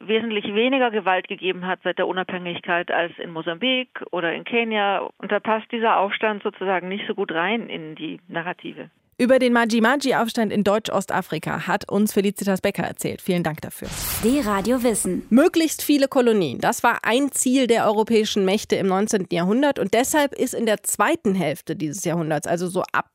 wesentlich 0.00 0.44
weniger 0.54 0.90
Gewalt 0.90 1.28
gegeben 1.28 1.66
hat 1.66 1.80
seit 1.84 1.98
der 1.98 2.08
Unabhängigkeit 2.08 2.90
als 2.90 3.12
in 3.18 3.30
Mosambik 3.30 4.02
oder 4.10 4.32
in 4.32 4.44
Kenia. 4.44 5.08
Und 5.18 5.30
da 5.30 5.40
passt 5.40 5.70
dieser 5.70 5.98
Aufstand 5.98 6.42
sozusagen 6.42 6.88
nicht 6.88 7.06
so 7.06 7.14
gut 7.14 7.32
rein 7.32 7.68
in 7.68 7.94
die 7.94 8.20
Narrative. 8.28 8.90
Über 9.20 9.38
den 9.38 9.52
Maji-Maji-Aufstand 9.52 10.50
in 10.50 10.64
Deutsch-Ostafrika 10.64 11.66
hat 11.66 11.86
uns 11.90 12.14
Felicitas 12.14 12.62
Becker 12.62 12.84
erzählt. 12.84 13.20
Vielen 13.20 13.42
Dank 13.42 13.60
dafür. 13.60 13.88
Die 14.24 14.40
Radio 14.40 14.82
Wissen. 14.82 15.26
Möglichst 15.28 15.82
viele 15.82 16.08
Kolonien. 16.08 16.58
Das 16.58 16.82
war 16.82 17.00
ein 17.02 17.30
Ziel 17.30 17.66
der 17.66 17.84
europäischen 17.84 18.46
Mächte 18.46 18.76
im 18.76 18.86
19. 18.86 19.26
Jahrhundert. 19.30 19.78
Und 19.78 19.92
deshalb 19.92 20.32
ist 20.32 20.54
in 20.54 20.64
der 20.64 20.84
zweiten 20.84 21.34
Hälfte 21.34 21.76
dieses 21.76 22.02
Jahrhunderts, 22.04 22.46
also 22.46 22.66
so 22.66 22.82
ab 22.92 23.10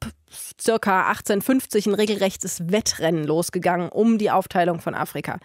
circa 0.62 1.08
1850, 1.08 1.88
ein 1.88 1.96
regelrechtes 1.96 2.72
Wettrennen 2.72 3.24
losgegangen 3.24 3.90
um 3.90 4.20
die 4.20 4.30
Aufteilung 4.30 4.82
von 4.82 4.94
Afrika. 4.94 5.40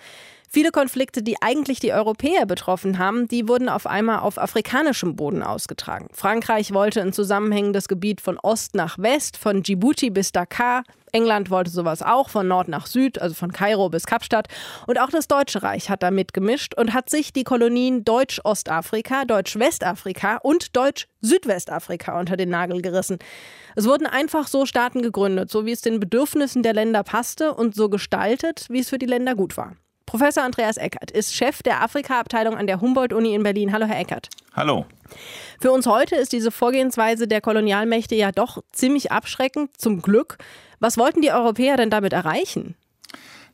Viele 0.53 0.73
Konflikte, 0.73 1.23
die 1.23 1.41
eigentlich 1.41 1.79
die 1.79 1.93
Europäer 1.93 2.45
betroffen 2.45 2.99
haben, 2.99 3.29
die 3.29 3.47
wurden 3.47 3.69
auf 3.69 3.87
einmal 3.87 4.19
auf 4.19 4.37
afrikanischem 4.37 5.15
Boden 5.15 5.45
ausgetragen. 5.45 6.09
Frankreich 6.13 6.75
wollte 6.75 7.01
ein 7.03 7.13
zusammenhängendes 7.13 7.87
Gebiet 7.87 8.21
von 8.21 8.37
Ost 8.37 8.75
nach 8.75 8.99
West, 8.99 9.37
von 9.37 9.63
Djibouti 9.63 10.11
bis 10.11 10.33
Dakar. 10.33 10.83
England 11.13 11.51
wollte 11.51 11.71
sowas 11.71 12.03
auch, 12.03 12.31
von 12.31 12.49
Nord 12.49 12.67
nach 12.67 12.87
Süd, 12.87 13.21
also 13.21 13.37
von 13.37 13.53
Kairo 13.53 13.91
bis 13.91 14.07
Kapstadt. 14.07 14.49
Und 14.89 15.01
auch 15.01 15.11
das 15.11 15.29
Deutsche 15.29 15.63
Reich 15.63 15.89
hat 15.89 16.03
da 16.03 16.11
mitgemischt 16.11 16.75
und 16.75 16.95
hat 16.95 17.11
sich 17.11 17.33
die 17.33 17.45
Kolonien 17.45 18.05
Deutsch-Ostafrika, 18.05 19.27
Deutsch-Westafrika 19.27 20.39
und 20.39 20.75
Deutsch-Südwestafrika 20.75 22.19
unter 22.19 22.37
den 22.37 22.49
Nagel 22.49 22.83
gerissen. 22.83 23.21
Es 23.77 23.87
wurden 23.87 24.09
einfach 24.09 24.49
so 24.49 24.67
Staaten 24.67 25.01
gegründet, 25.01 25.49
so 25.49 25.65
wie 25.65 25.71
es 25.71 25.81
den 25.81 26.01
Bedürfnissen 26.01 26.65
der 26.65 26.75
Länder 26.75 27.05
passte 27.05 27.55
und 27.55 27.77
so 27.77 27.89
gestaltet, 27.89 28.67
wie 28.69 28.81
es 28.81 28.89
für 28.89 28.99
die 28.99 29.07
Länder 29.07 29.37
gut 29.37 29.57
war. 29.57 29.77
Professor 30.11 30.42
Andreas 30.42 30.77
Eckert 30.77 31.12
ist 31.12 31.37
Chef 31.37 31.62
der 31.62 31.85
Afrika-Abteilung 31.85 32.57
an 32.57 32.66
der 32.66 32.81
Humboldt-Uni 32.81 33.33
in 33.33 33.44
Berlin. 33.44 33.73
Hallo, 33.73 33.87
Herr 33.87 34.01
Eckert. 34.01 34.29
Hallo. 34.57 34.85
Für 35.61 35.70
uns 35.70 35.87
heute 35.87 36.16
ist 36.16 36.33
diese 36.33 36.51
Vorgehensweise 36.51 37.29
der 37.29 37.40
Kolonialmächte 37.40 38.16
ja 38.16 38.33
doch 38.33 38.61
ziemlich 38.73 39.12
abschreckend, 39.12 39.81
zum 39.81 40.03
Glück. 40.03 40.38
Was 40.81 40.99
wollten 40.99 41.23
die 41.23 41.31
Europäer 41.31 41.77
denn 41.77 41.90
damit 41.90 42.12
erreichen? 42.12 42.75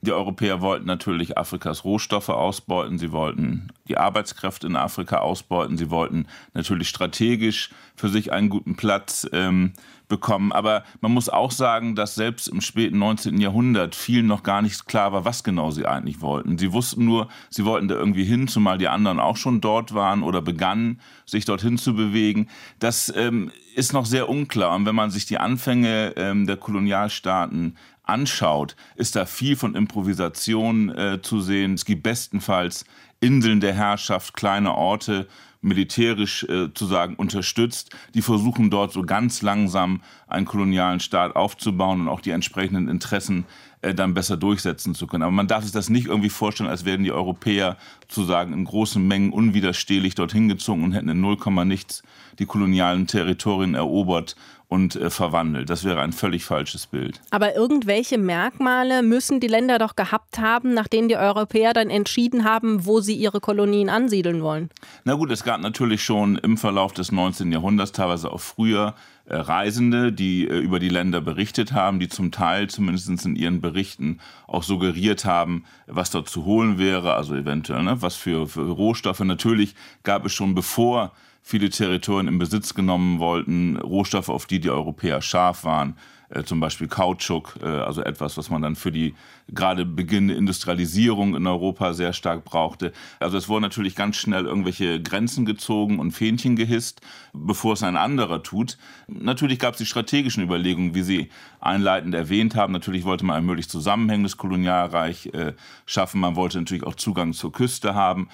Die 0.02 0.12
Europäer 0.12 0.60
wollten 0.60 0.86
natürlich 0.86 1.38
Afrikas 1.38 1.84
Rohstoffe 1.84 2.28
ausbeuten, 2.28 2.98
sie 2.98 3.12
wollten 3.12 3.68
die 3.88 3.98
Arbeitskräfte 3.98 4.66
in 4.66 4.76
Afrika 4.76 5.18
ausbeuten, 5.18 5.76
sie 5.76 5.90
wollten 5.90 6.26
natürlich 6.54 6.88
strategisch 6.88 7.70
für 7.94 8.08
sich 8.08 8.32
einen 8.32 8.48
guten 8.48 8.76
Platz 8.76 9.26
ähm, 9.32 9.72
bekommen. 10.08 10.52
Aber 10.52 10.84
man 11.00 11.12
muss 11.12 11.28
auch 11.28 11.50
sagen, 11.50 11.94
dass 11.94 12.14
selbst 12.14 12.48
im 12.48 12.60
späten 12.60 12.98
19. 12.98 13.40
Jahrhundert 13.40 13.94
vielen 13.94 14.26
noch 14.26 14.42
gar 14.42 14.62
nicht 14.62 14.86
klar 14.86 15.12
war, 15.12 15.24
was 15.24 15.44
genau 15.44 15.70
sie 15.70 15.86
eigentlich 15.86 16.20
wollten. 16.20 16.58
Sie 16.58 16.72
wussten 16.72 17.04
nur, 17.04 17.28
sie 17.50 17.64
wollten 17.64 17.88
da 17.88 17.96
irgendwie 17.96 18.24
hin, 18.24 18.48
zumal 18.48 18.78
die 18.78 18.88
anderen 18.88 19.18
auch 19.18 19.36
schon 19.36 19.60
dort 19.60 19.94
waren 19.94 20.22
oder 20.22 20.42
begannen, 20.42 21.00
sich 21.24 21.44
dorthin 21.44 21.78
zu 21.78 21.94
bewegen. 21.94 22.48
Das 22.78 23.12
ähm, 23.16 23.50
ist 23.74 23.92
noch 23.92 24.06
sehr 24.06 24.28
unklar. 24.28 24.74
Und 24.74 24.86
wenn 24.86 24.94
man 24.94 25.10
sich 25.10 25.26
die 25.26 25.38
Anfänge 25.38 26.14
ähm, 26.16 26.46
der 26.46 26.56
Kolonialstaaten 26.56 27.76
anschaut, 28.06 28.76
ist 28.94 29.16
da 29.16 29.26
viel 29.26 29.56
von 29.56 29.74
Improvisation 29.74 30.88
äh, 30.90 31.20
zu 31.20 31.40
sehen. 31.40 31.74
Es 31.74 31.84
gibt 31.84 32.02
bestenfalls 32.02 32.84
Inseln 33.20 33.60
der 33.60 33.74
Herrschaft, 33.74 34.34
kleine 34.34 34.74
Orte, 34.74 35.26
militärisch 35.60 36.44
äh, 36.44 36.72
zu 36.72 36.86
sagen 36.86 37.16
unterstützt. 37.16 37.94
Die 38.14 38.22
versuchen 38.22 38.70
dort 38.70 38.92
so 38.92 39.02
ganz 39.02 39.42
langsam 39.42 40.00
einen 40.28 40.46
kolonialen 40.46 41.00
Staat 41.00 41.34
aufzubauen 41.34 42.02
und 42.02 42.08
auch 42.08 42.20
die 42.20 42.30
entsprechenden 42.30 42.88
Interessen 42.88 43.46
äh, 43.82 43.94
dann 43.94 44.14
besser 44.14 44.36
durchsetzen 44.36 44.94
zu 44.94 45.06
können. 45.06 45.24
Aber 45.24 45.32
man 45.32 45.48
darf 45.48 45.64
sich 45.64 45.72
das 45.72 45.88
nicht 45.88 46.06
irgendwie 46.06 46.28
vorstellen, 46.28 46.70
als 46.70 46.84
wären 46.84 47.02
die 47.02 47.12
Europäer 47.12 47.76
sozusagen 48.08 48.52
in 48.52 48.64
großen 48.64 49.06
Mengen 49.06 49.32
unwiderstehlich 49.32 50.14
dorthin 50.14 50.48
gezogen 50.48 50.84
und 50.84 50.92
hätten 50.92 51.08
in 51.08 51.20
0, 51.20 51.38
nichts 51.64 52.02
die 52.38 52.46
kolonialen 52.46 53.06
Territorien 53.06 53.74
erobert 53.74 54.36
und 54.68 54.96
äh, 54.96 55.10
verwandelt. 55.10 55.70
Das 55.70 55.84
wäre 55.84 56.00
ein 56.00 56.12
völlig 56.12 56.44
falsches 56.44 56.86
Bild. 56.86 57.20
Aber 57.30 57.54
irgendwelche 57.54 58.18
Merkmale 58.18 59.02
müssen 59.02 59.38
die 59.40 59.46
Länder 59.46 59.78
doch 59.78 59.94
gehabt 59.94 60.38
haben, 60.38 60.74
nach 60.74 60.88
denen 60.88 61.08
die 61.08 61.16
Europäer 61.16 61.72
dann 61.72 61.90
entschieden 61.90 62.44
haben, 62.44 62.84
wo 62.84 63.00
sie 63.00 63.14
ihre 63.14 63.40
Kolonien 63.40 63.88
ansiedeln 63.88 64.42
wollen. 64.42 64.70
Na 65.04 65.14
gut, 65.14 65.30
es 65.30 65.44
gab 65.44 65.60
natürlich 65.60 66.02
schon 66.02 66.36
im 66.36 66.56
Verlauf 66.56 66.92
des 66.92 67.12
19. 67.12 67.52
Jahrhunderts, 67.52 67.92
teilweise 67.92 68.32
auch 68.32 68.40
früher, 68.40 68.94
äh, 69.26 69.36
Reisende, 69.36 70.12
die 70.12 70.46
äh, 70.48 70.58
über 70.58 70.78
die 70.78 70.88
Länder 70.88 71.20
berichtet 71.20 71.72
haben, 71.72 71.98
die 71.98 72.08
zum 72.08 72.30
Teil 72.32 72.68
zumindest 72.68 73.24
in 73.24 73.36
ihren 73.36 73.60
Berichten 73.60 74.20
auch 74.46 74.62
suggeriert 74.62 75.24
haben, 75.24 75.64
was 75.86 76.10
dort 76.10 76.28
zu 76.28 76.44
holen 76.44 76.78
wäre, 76.78 77.14
also 77.14 77.34
eventuell, 77.34 77.82
ne, 77.82 78.02
was 78.02 78.14
für, 78.14 78.46
für 78.46 78.68
Rohstoffe. 78.68 79.20
Natürlich 79.20 79.74
gab 80.04 80.26
es 80.26 80.32
schon 80.32 80.54
bevor 80.54 81.12
viele 81.46 81.70
Territorien 81.70 82.26
in 82.26 82.38
Besitz 82.38 82.74
genommen 82.74 83.20
wollten, 83.20 83.76
Rohstoffe, 83.76 84.30
auf 84.30 84.46
die 84.46 84.58
die 84.58 84.68
Europäer 84.68 85.22
scharf 85.22 85.62
waren, 85.62 85.94
äh, 86.28 86.42
zum 86.42 86.58
Beispiel 86.58 86.88
Kautschuk, 86.88 87.54
äh, 87.62 87.66
also 87.66 88.02
etwas, 88.02 88.36
was 88.36 88.50
man 88.50 88.62
dann 88.62 88.74
für 88.74 88.90
die 88.90 89.14
gerade 89.46 89.86
beginnende 89.86 90.34
Industrialisierung 90.34 91.36
in 91.36 91.46
Europa 91.46 91.92
sehr 91.92 92.12
stark 92.12 92.44
brauchte. 92.44 92.92
Also 93.20 93.38
es 93.38 93.48
wurden 93.48 93.62
natürlich 93.62 93.94
ganz 93.94 94.16
schnell 94.16 94.44
irgendwelche 94.44 95.00
Grenzen 95.00 95.44
gezogen 95.44 96.00
und 96.00 96.10
Fähnchen 96.10 96.56
gehisst, 96.56 97.00
bevor 97.32 97.74
es 97.74 97.84
ein 97.84 97.96
anderer 97.96 98.42
tut. 98.42 98.76
Natürlich 99.06 99.60
gab 99.60 99.74
es 99.74 99.78
die 99.78 99.86
strategischen 99.86 100.42
Überlegungen, 100.42 100.96
wie 100.96 101.02
Sie 101.02 101.28
einleitend 101.60 102.16
erwähnt 102.16 102.56
haben. 102.56 102.72
Natürlich 102.72 103.04
wollte 103.04 103.24
man 103.24 103.36
ein 103.36 103.46
möglichst 103.46 103.70
zusammenhängendes 103.70 104.36
Kolonialreich 104.36 105.26
äh, 105.26 105.52
schaffen. 105.84 106.20
Man 106.20 106.34
wollte 106.34 106.58
natürlich 106.58 106.82
auch 106.82 106.96
Zugang 106.96 107.34
zur 107.34 107.52
Küste 107.52 107.94
haben 107.94 108.28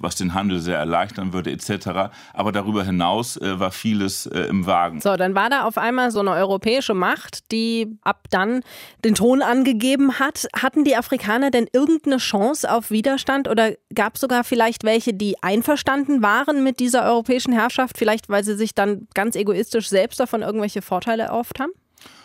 was 0.00 0.16
den 0.16 0.34
Handel 0.34 0.60
sehr 0.60 0.78
erleichtern 0.78 1.32
würde 1.32 1.50
etc. 1.50 2.10
Aber 2.32 2.52
darüber 2.52 2.84
hinaus 2.84 3.36
äh, 3.36 3.60
war 3.60 3.70
vieles 3.70 4.26
äh, 4.26 4.40
im 4.42 4.66
Wagen. 4.66 5.00
So, 5.00 5.16
dann 5.16 5.34
war 5.34 5.50
da 5.50 5.64
auf 5.64 5.78
einmal 5.78 6.10
so 6.10 6.20
eine 6.20 6.32
europäische 6.32 6.94
Macht, 6.94 7.52
die 7.52 7.98
ab 8.02 8.26
dann 8.30 8.62
den 9.04 9.14
Ton 9.14 9.42
angegeben 9.42 10.18
hat. 10.18 10.46
Hatten 10.56 10.84
die 10.84 10.96
Afrikaner 10.96 11.50
denn 11.50 11.66
irgendeine 11.72 12.18
Chance 12.18 12.70
auf 12.70 12.90
Widerstand 12.90 13.48
oder 13.48 13.72
gab 13.94 14.14
es 14.14 14.20
sogar 14.20 14.44
vielleicht 14.44 14.84
welche, 14.84 15.14
die 15.14 15.42
einverstanden 15.42 16.22
waren 16.22 16.64
mit 16.64 16.80
dieser 16.80 17.04
europäischen 17.04 17.52
Herrschaft, 17.52 17.98
vielleicht 17.98 18.28
weil 18.28 18.44
sie 18.44 18.56
sich 18.56 18.74
dann 18.74 19.08
ganz 19.14 19.36
egoistisch 19.36 19.88
selbst 19.88 20.20
davon 20.20 20.42
irgendwelche 20.42 20.82
Vorteile 20.82 21.24
erhofft 21.24 21.60
haben? 21.60 21.72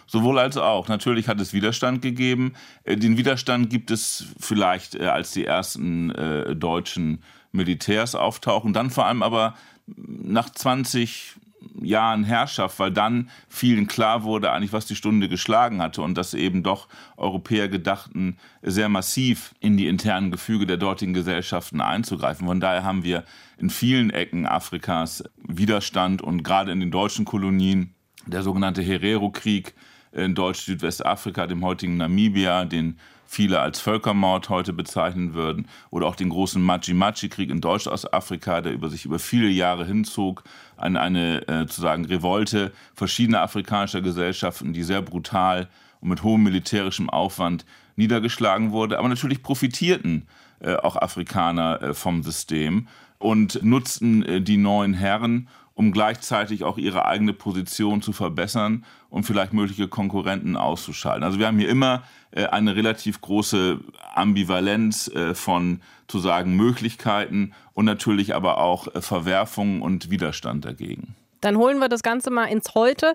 Sowohl 0.07 0.37
als 0.39 0.57
auch. 0.57 0.87
Natürlich 0.87 1.27
hat 1.27 1.39
es 1.41 1.53
Widerstand 1.53 2.01
gegeben. 2.01 2.53
Äh, 2.83 2.97
den 2.97 3.17
Widerstand 3.17 3.69
gibt 3.69 3.91
es 3.91 4.25
vielleicht, 4.39 4.95
äh, 4.95 5.05
als 5.05 5.31
die 5.31 5.45
ersten 5.45 6.11
äh, 6.11 6.55
deutschen 6.55 7.23
Militärs 7.55 8.15
auftauchen. 8.15 8.73
Dann 8.73 8.89
vor 8.89 9.05
allem 9.05 9.23
aber 9.23 9.55
nach 9.87 10.49
20 10.49 11.35
Jahren 11.81 12.23
Herrschaft, 12.23 12.79
weil 12.79 12.91
dann 12.91 13.29
vielen 13.49 13.87
klar 13.87 14.23
wurde 14.23 14.51
eigentlich, 14.51 14.73
was 14.73 14.85
die 14.85 14.95
Stunde 14.95 15.29
geschlagen 15.29 15.81
hatte 15.81 16.01
und 16.01 16.15
dass 16.15 16.33
eben 16.33 16.63
doch 16.63 16.87
Europäer 17.17 17.67
gedachten, 17.67 18.37
sehr 18.61 18.89
massiv 18.89 19.53
in 19.59 19.77
die 19.77 19.87
internen 19.87 20.31
Gefüge 20.31 20.65
der 20.65 20.77
dortigen 20.77 21.13
Gesellschaften 21.13 21.81
einzugreifen. 21.81 22.47
Von 22.47 22.59
daher 22.59 22.83
haben 22.83 23.03
wir 23.03 23.23
in 23.57 23.69
vielen 23.69 24.09
Ecken 24.09 24.45
Afrikas 24.45 25.23
Widerstand 25.37 26.21
und 26.21 26.43
gerade 26.43 26.71
in 26.71 26.79
den 26.79 26.91
deutschen 26.91 27.25
Kolonien 27.25 27.93
der 28.25 28.43
sogenannte 28.43 28.81
Herero-Krieg 28.81 29.73
in 30.11 30.33
Deutsch-Südwestafrika, 30.33 31.45
dem 31.47 31.63
heutigen 31.63 31.97
Namibia, 31.97 32.65
den 32.65 32.97
viele 33.25 33.59
als 33.59 33.79
Völkermord 33.79 34.49
heute 34.49 34.73
bezeichnen 34.73 35.33
würden, 35.33 35.67
oder 35.89 36.07
auch 36.07 36.15
den 36.15 36.29
großen 36.29 36.61
Maji-Maji-Krieg 36.61 37.49
in 37.49 37.61
Deutsch-Ostafrika, 37.61 38.61
der 38.61 38.73
über 38.73 38.89
sich 38.89 39.05
über 39.05 39.19
viele 39.19 39.49
Jahre 39.49 39.85
hinzog, 39.85 40.43
an 40.77 40.97
eine 40.97 41.47
äh, 41.47 41.65
Revolte 41.81 42.71
verschiedener 42.93 43.41
afrikanischer 43.41 44.01
Gesellschaften, 44.01 44.73
die 44.73 44.83
sehr 44.83 45.01
brutal 45.01 45.69
und 46.01 46.09
mit 46.09 46.23
hohem 46.23 46.43
militärischem 46.43 47.09
Aufwand 47.09 47.65
niedergeschlagen 47.95 48.71
wurde. 48.71 48.99
Aber 48.99 49.09
natürlich 49.09 49.41
profitierten 49.41 50.27
äh, 50.59 50.75
auch 50.75 50.95
Afrikaner 50.95 51.81
äh, 51.81 51.93
vom 51.93 52.23
System 52.23 52.87
und 53.17 53.63
nutzten 53.63 54.23
äh, 54.23 54.41
die 54.41 54.57
neuen 54.57 54.93
Herren 54.93 55.47
um 55.75 55.91
gleichzeitig 55.91 56.63
auch 56.63 56.77
ihre 56.77 57.05
eigene 57.05 57.33
Position 57.33 58.01
zu 58.01 58.13
verbessern 58.13 58.85
und 59.09 59.23
vielleicht 59.23 59.53
mögliche 59.53 59.87
Konkurrenten 59.87 60.55
auszuschalten. 60.55 61.23
Also 61.23 61.37
wir 61.37 61.47
haben 61.47 61.59
hier 61.59 61.69
immer 61.69 62.03
äh, 62.31 62.45
eine 62.45 62.75
relativ 62.75 63.21
große 63.21 63.79
Ambivalenz 64.15 65.09
äh, 65.09 65.35
von 65.35 65.81
zu 66.07 66.19
sagen 66.19 66.55
Möglichkeiten 66.55 67.53
und 67.73 67.85
natürlich 67.85 68.33
aber 68.33 68.57
auch 68.57 68.93
äh, 68.95 69.01
Verwerfungen 69.01 69.81
und 69.81 70.09
Widerstand 70.09 70.65
dagegen. 70.65 71.15
Dann 71.41 71.57
holen 71.57 71.77
wir 71.77 71.89
das 71.89 72.01
Ganze 72.01 72.31
mal 72.31 72.45
ins 72.45 72.73
Heute. 72.73 73.13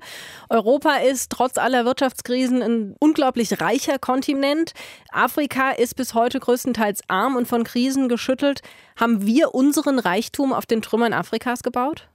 Europa 0.50 0.96
ist 0.96 1.32
trotz 1.32 1.58
aller 1.58 1.84
Wirtschaftskrisen 1.84 2.62
ein 2.62 2.94
unglaublich 3.00 3.60
reicher 3.60 3.98
Kontinent. 3.98 4.72
Afrika 5.10 5.70
ist 5.70 5.96
bis 5.96 6.14
heute 6.14 6.38
größtenteils 6.38 7.00
arm 7.08 7.34
und 7.34 7.48
von 7.48 7.64
Krisen 7.64 8.08
geschüttelt. 8.08 8.60
Haben 8.94 9.26
wir 9.26 9.54
unseren 9.54 9.98
Reichtum 9.98 10.52
auf 10.52 10.66
den 10.66 10.80
Trümmern 10.80 11.12
Afrikas 11.12 11.64
gebaut? 11.64 12.06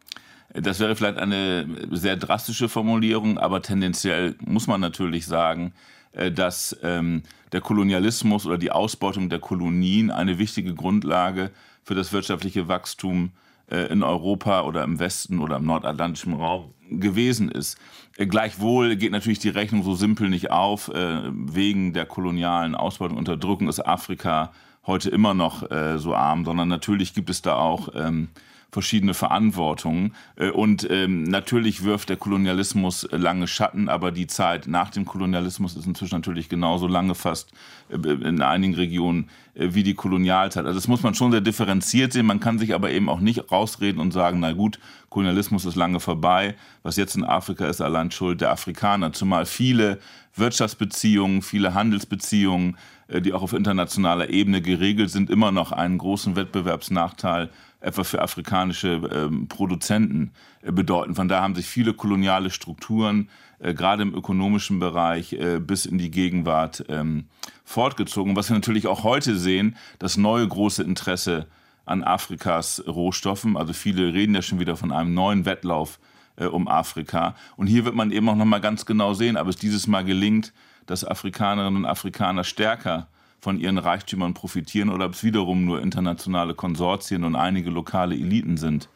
Das 0.62 0.80
wäre 0.80 0.96
vielleicht 0.96 1.18
eine 1.18 1.68
sehr 1.91 2.15
drastische 2.15 2.70
Formulierung, 2.70 3.38
aber 3.38 3.62
tendenziell 3.62 4.36
muss 4.46 4.68
man 4.68 4.80
natürlich 4.80 5.26
sagen, 5.26 5.74
äh, 6.13 6.32
dass 6.32 6.78
ähm, 6.82 7.24
der 7.52 7.62
Kolonialismus 7.62 8.46
oder 8.46 8.58
die 8.58 8.72
Ausbeutung 8.72 9.30
der 9.30 9.39
Kolonien 9.39 10.12
eine 10.12 10.38
wichtige 10.39 10.74
Grundlage 10.74 11.52
für 11.84 11.94
das 11.94 12.13
wirtschaftliche 12.13 12.68
Wachstum 12.68 13.32
äh, 13.70 13.91
in 13.91 14.02
Europa 14.02 14.62
oder 14.62 14.84
im 14.84 15.00
Westen 15.00 15.39
oder 15.39 15.58
im 15.58 15.65
nordatlantischen 15.65 16.34
Raum 16.34 16.74
gewesen 16.89 17.50
ist. 17.50 17.78
Äh, 18.15 18.26
gleichwohl 18.26 18.96
geht 18.96 19.12
natürlich 19.12 19.39
die 19.39 19.50
Rechnung 19.50 19.84
so 19.84 19.94
simpel 19.94 20.30
nicht 20.30 20.52
auf. 20.52 20.89
Wegen 20.89 21.91
der 21.94 22.06
kolonialen 22.06 22.76
Ausbeutung 22.76 23.18
und 23.18 23.28
Unterdrückung 23.28 23.68
ist 23.68 23.86
Afrika 23.86 24.54
heute 24.88 25.10
immer 25.10 25.34
noch 25.34 25.67
so 25.98 26.13
arm, 26.13 26.45
sondern 26.45 26.67
natürlich 26.67 27.13
gibt 27.13 27.30
es 27.30 27.41
da 27.41 27.56
auch 27.56 27.89
ähm, 27.95 28.30
verschiedene 28.76 29.13
Verantwortungen. 29.13 30.13
Äh, 30.36 30.50
und 30.50 30.86
ähm, 30.91 31.24
natürlich 31.24 31.86
wirft 31.86 32.10
der 32.10 32.17
Kolonialismus 32.17 33.08
lange 33.10 33.48
Schatten, 33.48 33.88
aber 33.88 34.12
die 34.12 34.28
Zeit 34.28 34.67
nach 34.67 34.89
dem 34.89 35.06
Kolonialismus 35.06 35.78
ist 35.78 35.88
inzwischen 35.88 36.15
natürlich 36.15 36.50
genauso 36.50 36.86
lange 36.86 37.15
fast 37.15 37.54
äh, 37.89 37.95
in 37.95 38.41
einigen 38.41 38.76
Regionen 38.76 39.30
äh, 39.54 39.69
wie 39.71 39.84
die 39.84 39.93
Kolonialzeit. 39.93 40.65
Also 40.65 40.78
das 40.78 40.89
muss 40.89 41.04
man 41.04 41.15
schon 41.15 41.32
sehr 41.32 41.39
differenziert 41.39 42.12
sehen. 42.12 42.26
Man 42.26 42.41
kann 42.41 42.60
sich 42.60 42.74
aber 42.74 42.91
eben 42.91 43.08
auch 43.08 43.21
nicht 43.21 43.50
rausreden 43.50 44.02
und 44.02 44.12
sagen, 44.12 44.41
na 44.41 44.52
gut, 44.52 44.78
Kolonialismus 45.08 45.63
ist 45.63 45.76
lange 45.76 46.02
vorbei. 46.02 46.56
Was 46.84 46.98
jetzt 46.98 47.15
in 47.15 47.24
Afrika 47.24 47.67
ist, 47.67 47.80
allein 47.80 48.12
Schuld 48.12 48.41
der 48.41 48.52
Afrikaner. 48.52 49.13
Zumal 49.13 49.45
viele 49.45 50.00
Wirtschaftsbeziehungen, 50.36 51.41
viele 51.41 51.74
Handelsbeziehungen, 51.74 52.76
die 53.08 53.34
auch 53.34 53.44
auf 53.44 53.54
internationaler 53.54 54.30
Ebene 54.30 54.62
geregelt 54.62 55.12
sind, 55.12 55.30
immer 55.30 55.52
noch 55.52 55.72
einen 55.72 55.98
großen 55.98 56.36
Wettbewerbsnachteil 56.36 57.50
etwa 57.86 58.04
für 58.04 58.22
afrikanische 58.22 59.02
ähm, 59.13 59.48
Produzenten 59.48 60.32
äh, 60.63 60.72
bedeuten. 60.72 61.15
Von 61.15 61.28
daher 61.28 61.44
haben 61.44 61.56
sich 61.56 61.68
viele 61.68 61.94
koloniale 61.94 62.50
Strukturen, 62.50 63.30
äh, 63.60 63.74
gerade 63.74 64.02
im 64.02 64.13
ökonomischen 64.15 64.80
Bereich, 64.80 65.34
äh, 65.34 65.60
bis 65.60 65.86
in 65.86 65.98
die 65.98 66.10
Gegenwart 66.10 66.86
ähm, 66.89 67.26
fortgezogen. 67.63 68.36
Was 68.36 68.50
wir 68.50 68.56
natürlich 68.56 68.88
auch 68.88 69.04
heute 69.04 69.38
sehen, 69.38 69.76
das 70.00 70.18
neue 70.18 70.48
große 70.48 70.82
Interesse 70.82 71.48
an 71.86 72.04
Afrikas 72.04 72.84
Rohstoffen. 72.88 73.56
Also 73.56 73.74
viele 73.74 74.13
reden 74.13 74.34
ja 74.34 74.41
schon 74.41 74.60
wieder 74.60 74.76
von 74.76 74.91
einem 74.91 75.13
neuen 75.13 75.46
Wettlauf 75.46 76.00
äh, 76.38 76.46
um 76.46 76.68
Afrika. 76.68 77.36
Und 77.56 77.68
hier 77.68 77.86
wird 77.86 77.96
man 77.96 78.12
eben 78.12 78.28
auch 78.30 78.36
noch 78.36 78.46
mal 78.46 78.62
ganz 78.62 78.86
genau 78.88 79.13
sehen, 79.13 79.38
ob 79.38 79.48
es 79.48 79.58
dieses 79.58 79.86
Mal 79.86 80.04
gelingt, 80.04 80.54
dass 80.86 81.06
Afrikanerinnen 81.06 81.84
und 81.84 81.89
Afrikaner 81.89 82.43
stärker 82.43 83.08
von 83.39 83.60
ihren 83.60 83.78
Reichtümern 83.78 84.34
profitieren 84.34 84.89
oder 84.89 85.06
ob 85.06 85.13
es 85.13 85.24
wiederum 85.24 85.65
nur 85.65 85.82
internationale 85.82 86.56
Konsortien 86.56 87.24
und 87.24 87.36
einige 87.36 87.69
lokale 87.69 88.15
Eliten 88.15 88.58
sind, 88.58 88.89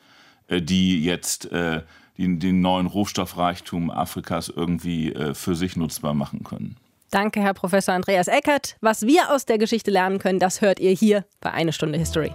äh, 0.47 0.61
die 0.61 1.03
jetzt 1.03 1.51
äh, 1.51 1.83
den, 2.17 2.61
neuen 2.61 2.87
Rohstoffreichtum 2.87 3.91
Afrikas 3.91 4.49
irgendwie 4.49 5.13
äh, 5.13 5.33
für 5.33 5.55
sich 5.55 5.75
nutzbar 5.75 6.13
machen 6.13 6.43
können. 6.43 6.77
Danke, 7.11 7.41
Herr 7.41 7.53
Professor 7.53 7.93
Andreas 7.93 8.27
Eckert. 8.27 8.75
Was 8.81 9.03
wir 9.03 9.31
aus 9.31 9.45
der 9.45 9.57
Geschichte 9.57 9.91
lernen 9.91 10.19
können, 10.19 10.39
das 10.39 10.61
hört 10.61 10.79
ihr 10.79 10.91
hier 10.91 11.25
bei 11.41 11.51
Eine 11.51 11.73
Stunde 11.73 11.97
History. 11.97 12.31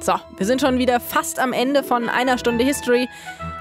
So, 0.00 0.14
wir 0.36 0.46
sind 0.46 0.60
schon 0.60 0.78
wieder 0.78 1.00
fast 1.00 1.40
am 1.40 1.52
Ende 1.52 1.82
von 1.82 2.08
einer 2.08 2.38
Stunde 2.38 2.64
History, 2.64 3.08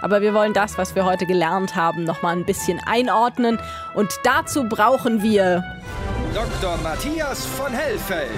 aber 0.01 0.21
wir 0.21 0.33
wollen 0.33 0.53
das, 0.53 0.77
was 0.77 0.93
wir 0.93 1.03
heute 1.03 1.25
gelernt 1.25 1.75
haben, 1.75 2.03
noch 2.03 2.21
mal 2.21 2.35
ein 2.35 2.45
bisschen 2.45 2.79
einordnen 2.85 3.59
und 3.95 4.11
dazu 4.23 4.63
brauchen 4.63 5.23
wir 5.23 5.63
Dr. 6.33 6.77
Matthias 6.83 7.45
von 7.45 7.73
Hellfeld. 7.73 8.29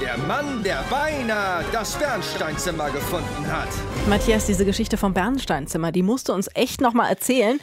Der 0.00 0.16
Mann, 0.16 0.62
der 0.62 0.84
beinahe 0.88 1.64
das 1.72 1.96
Bernsteinzimmer 1.96 2.88
gefunden 2.90 3.46
hat. 3.50 3.68
Matthias, 4.08 4.46
diese 4.46 4.64
Geschichte 4.64 4.96
vom 4.96 5.12
Bernsteinzimmer, 5.12 5.90
die 5.90 6.02
musst 6.04 6.28
du 6.28 6.34
uns 6.34 6.48
echt 6.54 6.80
nochmal 6.80 7.10
erzählen. 7.10 7.58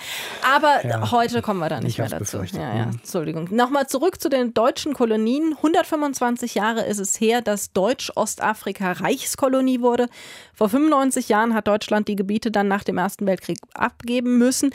Aber 0.56 0.86
Ja. 0.86 1.12
heute 1.12 1.42
kommen 1.42 1.62
wir 1.62 1.70
da 1.70 1.80
nicht 1.80 1.94
Ich 1.94 1.98
mehr 1.98 2.10
dazu. 2.10 2.44
Ja, 2.44 2.60
ja, 2.76 2.86
Mhm. 2.88 3.00
Entschuldigung. 3.02 3.48
Nochmal 3.52 3.88
zurück 3.88 4.20
zu 4.20 4.28
den 4.30 4.54
deutschen 4.54 4.94
Kolonien. 4.94 5.56
125 5.62 6.56
Jahre 6.56 6.82
ist 6.86 7.00
es 7.00 7.22
her, 7.22 7.42
dass 7.42 7.72
Deutsch-Ostafrika 7.72 8.92
Reichskolonie 8.94 9.80
wurde. 9.80 10.08
Vor 10.54 10.68
95 10.68 11.30
Jahren 11.30 11.54
hat 11.54 11.68
Deutschland 11.68 12.10
die 12.10 12.18
Gebiete 12.18 12.52
dann 12.52 12.68
nach 12.68 12.84
dem 12.84 12.98
Ersten 12.98 13.26
Weltkrieg 13.28 13.60
abgeben 13.74 14.38
müssen. 14.38 14.72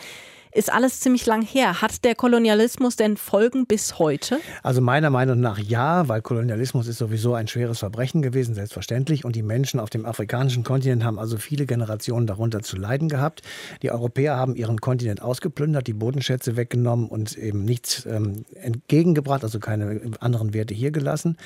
Ist 0.52 0.72
alles 0.72 0.98
ziemlich 0.98 1.26
lang 1.26 1.42
her. 1.42 1.80
Hat 1.80 2.04
der 2.04 2.16
Kolonialismus 2.16 2.96
denn 2.96 3.16
Folgen 3.16 3.66
bis 3.66 4.00
heute? 4.00 4.40
Also 4.64 4.80
meiner 4.80 5.08
Meinung 5.08 5.38
nach 5.38 5.60
ja, 5.60 6.08
weil 6.08 6.22
Kolonialismus 6.22 6.88
ist 6.88 6.98
sowieso 6.98 7.34
ein 7.34 7.46
schweres 7.46 7.78
Verbrechen 7.78 8.20
gewesen, 8.20 8.56
selbstverständlich. 8.56 9.24
Und 9.24 9.36
die 9.36 9.44
Menschen 9.44 9.78
auf 9.78 9.90
dem 9.90 10.04
afrikanischen 10.04 10.64
Kontinent 10.64 11.04
haben 11.04 11.20
also 11.20 11.36
viele 11.36 11.66
Generationen 11.66 12.26
darunter 12.26 12.62
zu 12.62 12.76
leiden 12.76 13.08
gehabt. 13.08 13.42
Die 13.82 13.92
Europäer 13.92 14.36
haben 14.36 14.56
ihren 14.56 14.80
Kontinent 14.80 15.22
ausgeplündert, 15.22 15.86
die 15.86 15.92
Bodenschätze 15.92 16.56
weggenommen 16.56 17.08
und 17.08 17.38
eben 17.38 17.64
nichts 17.64 18.04
ähm, 18.06 18.44
entgegengebracht, 18.60 19.44
also 19.44 19.60
keine 19.60 20.00
anderen 20.18 20.52
Werte 20.52 20.74
hier 20.74 20.90
gelassen. 20.90 21.36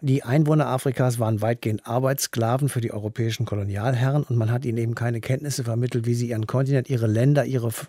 Die 0.00 0.24
Einwohner 0.24 0.66
Afrikas 0.66 1.20
waren 1.20 1.40
weitgehend 1.40 1.86
Arbeitssklaven 1.86 2.68
für 2.68 2.80
die 2.80 2.92
europäischen 2.92 3.46
Kolonialherren 3.46 4.24
und 4.24 4.36
man 4.36 4.50
hat 4.50 4.64
ihnen 4.64 4.78
eben 4.78 4.96
keine 4.96 5.20
Kenntnisse 5.20 5.62
vermittelt, 5.62 6.06
wie 6.06 6.14
sie 6.14 6.30
ihren 6.30 6.48
Kontinent, 6.48 6.90
ihre 6.90 7.06
Länder, 7.06 7.44
ihre 7.44 7.68
F- 7.68 7.86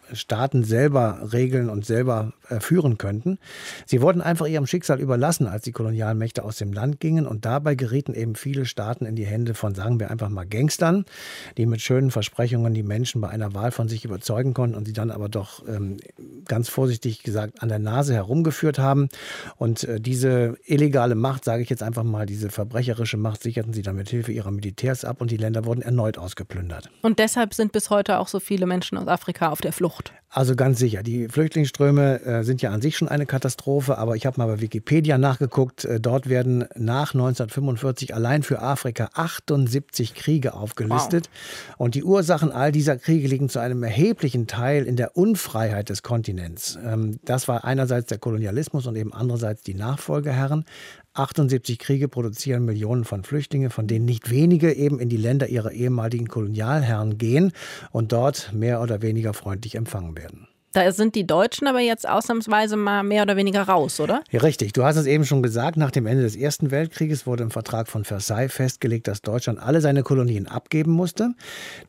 Staaten 0.60 0.64
selber 0.64 1.20
regeln 1.34 1.70
und 1.70 1.86
selber 1.86 2.34
äh, 2.50 2.60
führen 2.60 2.98
könnten. 2.98 3.38
Sie 3.86 4.02
wurden 4.02 4.22
einfach 4.22 4.48
ihrem 4.48 4.68
Schicksal 4.68 5.00
überlassen, 5.00 5.48
als 5.48 5.64
die 5.64 5.72
Kolonialmächte 5.72 6.44
aus 6.44 6.58
dem 6.58 6.74
Land 6.74 7.00
gingen 7.00 7.26
und 7.26 7.46
dabei 7.46 7.76
gerieten 7.76 8.14
eben 8.14 8.36
viele 8.36 8.66
Staaten 8.66 9.06
in 9.06 9.16
die 9.16 9.26
Hände 9.26 9.54
von, 9.54 9.76
sagen 9.76 10.00
wir 10.00 10.12
einfach 10.12 10.30
mal, 10.30 10.46
Gangstern, 10.46 11.06
die 11.58 11.66
mit 11.66 11.82
schönen 11.82 12.12
Versprechungen 12.12 12.74
die 12.74 12.84
Menschen 12.84 13.22
bei 13.22 13.30
einer 13.30 13.54
Wahl 13.54 13.72
von 13.72 13.88
sich 13.88 14.06
überzeugen 14.06 14.54
konnten 14.54 14.76
und 14.76 14.86
sie 14.86 14.94
dann 14.94 15.12
aber 15.12 15.30
doch 15.30 15.64
ähm, 15.68 15.98
ganz 16.46 16.70
vorsichtig 16.70 17.24
gesagt 17.24 17.62
an 17.62 17.70
der 17.70 17.80
Nase 17.80 18.14
herumgeführt 18.14 18.80
haben. 18.80 19.10
Und 19.58 19.84
äh, 19.84 20.00
diese 20.00 20.58
illegale 20.66 21.16
Macht, 21.16 21.46
sage 21.46 21.64
ich 21.64 21.70
jetzt 21.70 21.84
einfach 21.84 22.04
mal, 22.04 22.26
diese 22.26 22.50
verbrecherische 22.50 23.18
Macht 23.18 23.44
sicherten 23.44 23.74
sie 23.74 23.82
dann 23.82 23.96
mit 23.96 24.10
Hilfe 24.10 24.32
ihrer 24.32 24.52
Militärs 24.52 25.06
ab 25.06 25.22
und 25.22 25.32
die 25.32 25.38
Länder 25.38 25.66
wurden 25.66 25.82
erneut 25.82 26.18
ausgeplündert. 26.18 26.90
Und 27.02 27.20
deshalb 27.20 27.54
sind 27.54 27.72
bis 27.72 27.90
heute 27.90 28.20
auch 28.20 28.28
so 28.28 28.40
viele 28.40 28.66
Menschen 28.66 28.98
aus 28.98 29.08
Afrika 29.08 29.50
auf 29.50 29.62
der 29.62 29.74
Flucht. 29.74 30.14
Also 30.32 30.49
ganz 30.56 30.80
sicher. 30.80 31.04
Die 31.04 31.28
Flüchtlingsströme 31.28 32.22
äh, 32.22 32.44
sind 32.44 32.62
ja 32.62 32.72
an 32.72 32.82
sich 32.82 32.98
schon 32.98 33.08
eine 33.08 33.26
Katastrophe, 33.26 33.98
aber 33.98 34.16
ich 34.16 34.26
habe 34.26 34.40
mal 34.40 34.48
bei 34.48 34.62
Wikipedia 34.62 35.18
nachgeguckt. 35.18 35.86
Äh, 35.86 36.00
dort 36.00 36.30
werden 36.30 36.66
nach 36.76 37.14
1945 37.14 38.14
allein 38.14 38.44
für 38.44 38.62
Afrika 38.62 39.10
78 39.14 40.14
Kriege 40.14 40.54
aufgelistet. 40.54 41.30
Und 41.78 41.96
die 41.96 42.04
Ursachen 42.04 42.52
all 42.52 42.72
dieser 42.72 42.98
Kriege 42.98 43.28
liegen 43.28 43.50
zu 43.50 43.60
einem 43.60 43.84
erheblichen 43.84 44.48
Teil 44.48 44.86
in 44.86 44.96
der 44.96 45.16
Unfreiheit 45.16 45.90
des 45.90 46.04
Kontinents. 46.04 46.78
Ähm, 46.84 47.20
das 47.24 47.48
war 47.48 47.64
einerseits 47.64 48.08
der 48.08 48.18
Kolonialismus 48.18 48.88
und 48.88 48.96
eben 48.96 49.14
andererseits 49.14 49.62
die 49.62 49.74
Nachfolgeherren. 49.74 50.66
78 51.14 51.80
Kriege 51.80 52.08
produzieren 52.08 52.66
Millionen 52.66 53.06
von 53.06 53.24
Flüchtlingen, 53.24 53.70
von 53.70 53.88
denen 53.88 54.06
nicht 54.06 54.30
wenige 54.30 54.74
eben 54.74 55.00
in 55.00 55.10
die 55.10 55.18
Länder 55.18 55.48
ihrer 55.48 55.72
ehemaligen 55.72 56.28
Kolonialherren 56.28 57.18
gehen 57.18 57.54
und 57.92 58.12
dort 58.12 58.52
mehr 58.54 58.82
oder 58.82 59.02
weniger 59.02 59.34
freundlich 59.34 59.76
empfangen 59.76 60.18
werden. 60.18 60.49
Da 60.74 60.92
sind 60.92 61.16
die 61.16 61.26
Deutschen 61.26 61.68
aber 61.68 61.80
jetzt 61.80 62.08
ausnahmsweise 62.08 62.78
mal 62.78 63.04
mehr 63.04 63.24
oder 63.24 63.36
weniger 63.36 63.64
raus, 63.64 64.00
oder? 64.00 64.22
Ja, 64.30 64.42
richtig. 64.42 64.74
Du 64.74 64.84
hast 64.84 64.98
es 64.98 65.08
eben 65.08 65.26
schon 65.26 65.42
gesagt. 65.42 65.78
Nach 65.78 65.90
dem 65.90 66.06
Ende 66.06 66.22
des 66.22 66.36
Ersten 66.36 66.70
Weltkrieges 66.70 67.26
wurde 67.26 67.44
im 67.44 67.50
Vertrag 67.50 67.88
von 67.88 68.06
Versailles 68.06 68.54
festgelegt, 68.54 69.08
dass 69.08 69.24
Deutschland 69.24 69.60
alle 69.60 69.82
seine 69.82 70.04
Kolonien 70.04 70.48
abgeben 70.48 70.92
musste. 70.92 71.32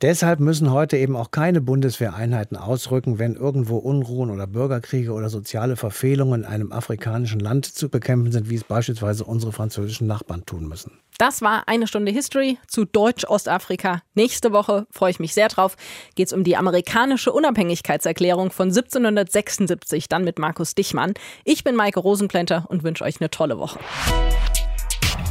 Deshalb 0.00 0.40
müssen 0.40 0.72
heute 0.72 0.96
eben 0.96 1.14
auch 1.14 1.30
keine 1.30 1.60
Bundeswehreinheiten 1.60 2.56
ausrücken, 2.56 3.18
wenn 3.18 3.34
irgendwo 3.34 3.76
Unruhen 3.76 4.30
oder 4.30 4.46
Bürgerkriege 4.46 5.12
oder 5.12 5.28
soziale 5.28 5.76
Verfehlungen 5.76 6.40
in 6.42 6.46
einem 6.46 6.72
afrikanischen 6.72 7.40
Land 7.40 7.66
zu 7.66 7.90
bekämpfen 7.90 8.32
sind, 8.32 8.48
wie 8.48 8.54
es 8.54 8.64
beispielsweise 8.64 9.24
unsere 9.24 9.52
französischen 9.52 10.06
Nachbarn 10.06 10.46
tun 10.46 10.66
müssen. 10.66 10.92
Das 11.20 11.42
war 11.42 11.64
eine 11.68 11.86
Stunde 11.86 12.12
History 12.12 12.56
zu 12.66 12.86
Deutsch-Ostafrika. 12.86 14.00
Nächste 14.14 14.52
Woche 14.52 14.86
freue 14.90 15.10
ich 15.10 15.20
mich 15.20 15.34
sehr 15.34 15.48
drauf. 15.48 15.76
Geht 16.14 16.28
es 16.28 16.32
um 16.32 16.44
die 16.44 16.56
amerikanische 16.56 17.30
Unabhängigkeitserklärung 17.30 18.50
von 18.50 18.69
1776, 18.70 20.08
dann 20.08 20.24
mit 20.24 20.38
Markus 20.38 20.74
Dichmann. 20.74 21.14
Ich 21.44 21.64
bin 21.64 21.76
Maike 21.76 22.00
Rosenplanter 22.00 22.66
und 22.68 22.82
wünsche 22.82 23.04
euch 23.04 23.20
eine 23.20 23.30
tolle 23.30 23.58
Woche. 23.58 23.78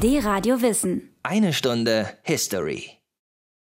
D-Radio 0.02 0.62
Wissen. 0.62 1.14
Eine 1.24 1.52
Stunde 1.54 2.10
History. 2.24 2.99